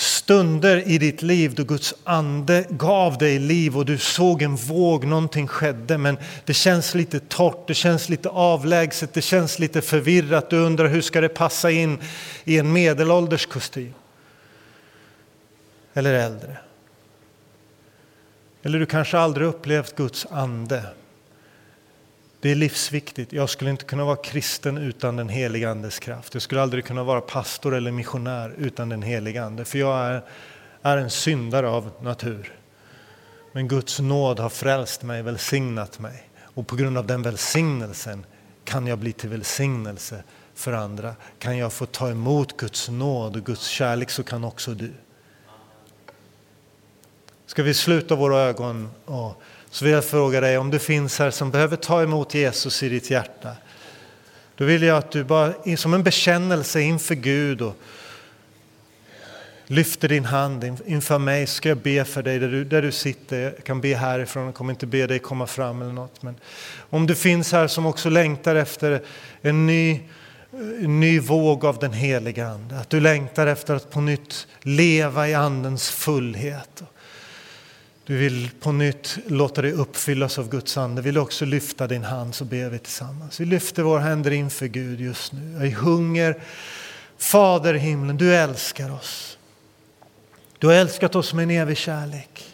stunder 0.00 0.88
i 0.88 0.98
ditt 0.98 1.22
liv 1.22 1.54
då 1.54 1.64
Guds 1.64 1.94
ande 2.04 2.66
gav 2.70 3.18
dig 3.18 3.38
liv 3.38 3.76
och 3.76 3.84
du 3.84 3.98
såg 3.98 4.42
en 4.42 4.56
våg, 4.56 5.04
någonting 5.04 5.48
skedde 5.48 5.98
men 5.98 6.18
det 6.44 6.54
känns 6.54 6.94
lite 6.94 7.20
torrt, 7.20 7.66
det 7.66 7.74
känns 7.74 8.08
lite 8.08 8.28
avlägset, 8.28 9.14
det 9.14 9.22
känns 9.22 9.58
lite 9.58 9.80
förvirrat. 9.80 10.50
Du 10.50 10.56
undrar 10.56 10.88
hur 10.88 11.00
ska 11.00 11.20
det 11.20 11.28
passa 11.28 11.70
in 11.70 11.98
i 12.44 12.58
en 12.58 12.72
medelålders 12.72 13.46
kostym? 13.46 13.94
Eller 15.94 16.14
äldre. 16.14 16.56
Eller 18.62 18.78
du 18.78 18.86
kanske 18.86 19.18
aldrig 19.18 19.46
upplevt 19.46 19.96
Guds 19.96 20.26
ande 20.30 20.82
det 22.40 22.50
är 22.50 22.54
livsviktigt. 22.54 23.32
Jag 23.32 23.50
skulle 23.50 23.70
inte 23.70 23.84
kunna 23.84 24.04
vara 24.04 24.16
kristen 24.16 24.78
utan 24.78 25.16
den 25.16 25.28
heliga 25.28 25.70
Andes 25.70 25.98
kraft. 25.98 26.34
Jag 26.34 26.42
skulle 26.42 26.62
aldrig 26.62 26.84
kunna 26.84 27.04
vara 27.04 27.20
pastor 27.20 27.74
eller 27.74 27.90
missionär 27.90 28.54
utan 28.58 28.88
den 28.88 29.02
heliga 29.02 29.44
Ande. 29.44 29.64
För 29.64 29.78
jag 29.78 29.98
är, 29.98 30.22
är 30.82 30.96
en 30.96 31.10
syndare 31.10 31.68
av 31.68 31.90
natur. 32.02 32.52
Men 33.52 33.68
Guds 33.68 34.00
nåd 34.00 34.38
har 34.38 34.48
frälst 34.48 35.02
mig, 35.02 35.22
välsignat 35.22 35.98
mig. 35.98 36.30
Och 36.42 36.66
på 36.66 36.76
grund 36.76 36.98
av 36.98 37.06
den 37.06 37.22
välsignelsen 37.22 38.26
kan 38.64 38.86
jag 38.86 38.98
bli 38.98 39.12
till 39.12 39.28
välsignelse 39.28 40.22
för 40.54 40.72
andra. 40.72 41.14
Kan 41.38 41.56
jag 41.56 41.72
få 41.72 41.86
ta 41.86 42.10
emot 42.10 42.56
Guds 42.56 42.88
nåd 42.88 43.36
och 43.36 43.44
Guds 43.44 43.66
kärlek 43.66 44.10
så 44.10 44.22
kan 44.22 44.44
också 44.44 44.74
du. 44.74 44.92
Ska 47.46 47.62
vi 47.62 47.74
sluta 47.74 48.14
våra 48.14 48.38
ögon 48.40 48.90
och 49.04 49.42
så 49.70 49.84
vill 49.84 49.94
jag 49.94 50.04
fråga 50.04 50.40
dig 50.40 50.58
om 50.58 50.70
du 50.70 50.78
finns 50.78 51.18
här 51.18 51.30
som 51.30 51.50
behöver 51.50 51.76
ta 51.76 52.02
emot 52.02 52.34
Jesus 52.34 52.82
i 52.82 52.88
ditt 52.88 53.10
hjärta. 53.10 53.50
Då 54.56 54.64
vill 54.64 54.82
jag 54.82 54.98
att 54.98 55.10
du 55.10 55.24
bara 55.24 55.76
som 55.76 55.94
en 55.94 56.02
bekännelse 56.02 56.80
inför 56.80 57.14
Gud 57.14 57.62
och 57.62 57.76
lyfter 59.70 60.08
din 60.08 60.24
hand 60.24 60.78
inför 60.86 61.18
mig 61.18 61.46
ska 61.46 61.68
jag 61.68 61.78
be 61.78 62.04
för 62.04 62.22
dig 62.22 62.38
där 62.38 62.48
du, 62.48 62.64
där 62.64 62.82
du 62.82 62.92
sitter. 62.92 63.40
Jag 63.40 63.64
kan 63.64 63.80
be 63.80 63.94
härifrån, 63.94 64.44
jag 64.44 64.54
kommer 64.54 64.72
inte 64.72 64.86
be 64.86 65.06
dig 65.06 65.18
komma 65.18 65.46
fram 65.46 65.82
eller 65.82 65.92
något. 65.92 66.22
Men 66.22 66.34
om 66.90 67.06
du 67.06 67.14
finns 67.14 67.52
här 67.52 67.66
som 67.66 67.86
också 67.86 68.10
längtar 68.10 68.54
efter 68.54 69.02
en 69.42 69.66
ny, 69.66 70.00
en 70.82 71.00
ny 71.00 71.20
våg 71.20 71.64
av 71.64 71.78
den 71.78 71.92
heliga 71.92 72.48
Ande. 72.48 72.78
Att 72.78 72.90
du 72.90 73.00
längtar 73.00 73.46
efter 73.46 73.74
att 73.74 73.90
på 73.90 74.00
nytt 74.00 74.46
leva 74.60 75.28
i 75.28 75.34
Andens 75.34 75.90
fullhet. 75.90 76.82
Du 78.10 78.16
vill 78.16 78.50
på 78.60 78.72
nytt 78.72 79.18
låta 79.26 79.62
dig 79.62 79.72
uppfyllas 79.72 80.38
av 80.38 80.48
Guds 80.48 80.76
ande. 80.76 81.02
Vill 81.02 81.14
du 81.14 81.20
också 81.20 81.44
lyfta 81.44 81.86
din 81.86 82.04
hand 82.04 82.34
så 82.34 82.44
ber 82.44 82.68
vi 82.68 82.78
tillsammans. 82.78 83.40
Vi 83.40 83.44
lyfter 83.44 83.82
våra 83.82 84.00
händer 84.00 84.30
inför 84.30 84.66
Gud 84.66 85.00
just 85.00 85.32
nu. 85.32 85.52
Jag 85.52 85.66
är 85.66 85.70
hunger. 85.70 86.42
Fader 87.18 87.74
i 87.74 87.78
himlen, 87.78 88.16
du 88.16 88.34
älskar 88.34 88.92
oss. 88.92 89.38
Du 90.58 90.66
har 90.66 90.74
älskat 90.74 91.14
oss 91.14 91.34
med 91.34 91.42
en 91.42 91.50
evig 91.50 91.76
kärlek. 91.76 92.44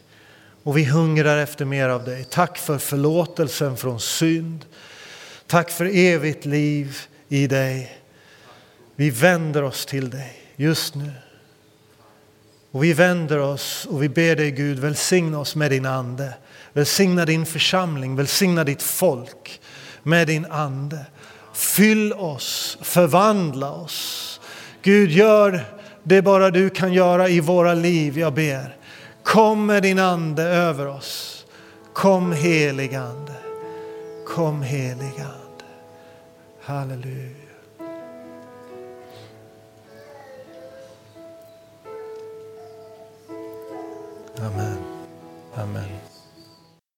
Och 0.62 0.76
vi 0.76 0.84
hungrar 0.84 1.38
efter 1.38 1.64
mer 1.64 1.88
av 1.88 2.04
dig. 2.04 2.24
Tack 2.24 2.58
för 2.58 2.78
förlåtelsen 2.78 3.76
från 3.76 4.00
synd. 4.00 4.64
Tack 5.46 5.70
för 5.70 5.96
evigt 5.96 6.44
liv 6.44 6.98
i 7.28 7.46
dig. 7.46 7.98
Vi 8.96 9.10
vänder 9.10 9.62
oss 9.62 9.86
till 9.86 10.10
dig 10.10 10.42
just 10.56 10.94
nu. 10.94 11.12
Och 12.70 12.84
vi 12.84 12.92
vänder 12.92 13.38
oss 13.38 13.86
och 13.90 14.02
vi 14.02 14.08
ber 14.08 14.36
dig 14.36 14.50
Gud, 14.50 14.78
välsigna 14.78 15.38
oss 15.38 15.56
med 15.56 15.70
din 15.70 15.86
ande. 15.86 16.34
Välsigna 16.72 17.24
din 17.24 17.46
församling, 17.46 18.16
välsigna 18.16 18.64
ditt 18.64 18.82
folk 18.82 19.60
med 20.02 20.26
din 20.26 20.46
ande. 20.46 21.06
Fyll 21.54 22.12
oss, 22.12 22.78
förvandla 22.82 23.70
oss. 23.70 24.40
Gud, 24.82 25.10
gör 25.10 25.60
det 26.02 26.22
bara 26.22 26.50
du 26.50 26.70
kan 26.70 26.92
göra 26.92 27.28
i 27.28 27.40
våra 27.40 27.74
liv, 27.74 28.18
jag 28.18 28.34
ber. 28.34 28.76
Kom 29.22 29.66
med 29.66 29.82
din 29.82 29.98
ande 29.98 30.42
över 30.42 30.86
oss. 30.86 31.44
Kom 31.92 32.32
helig 32.32 32.94
ande. 32.94 33.32
Kom 34.26 34.62
helig 34.62 35.20
ande. 35.20 35.64
Halleluja. 36.62 37.35
Amen. 44.40 44.78
Amen. 45.58 46.05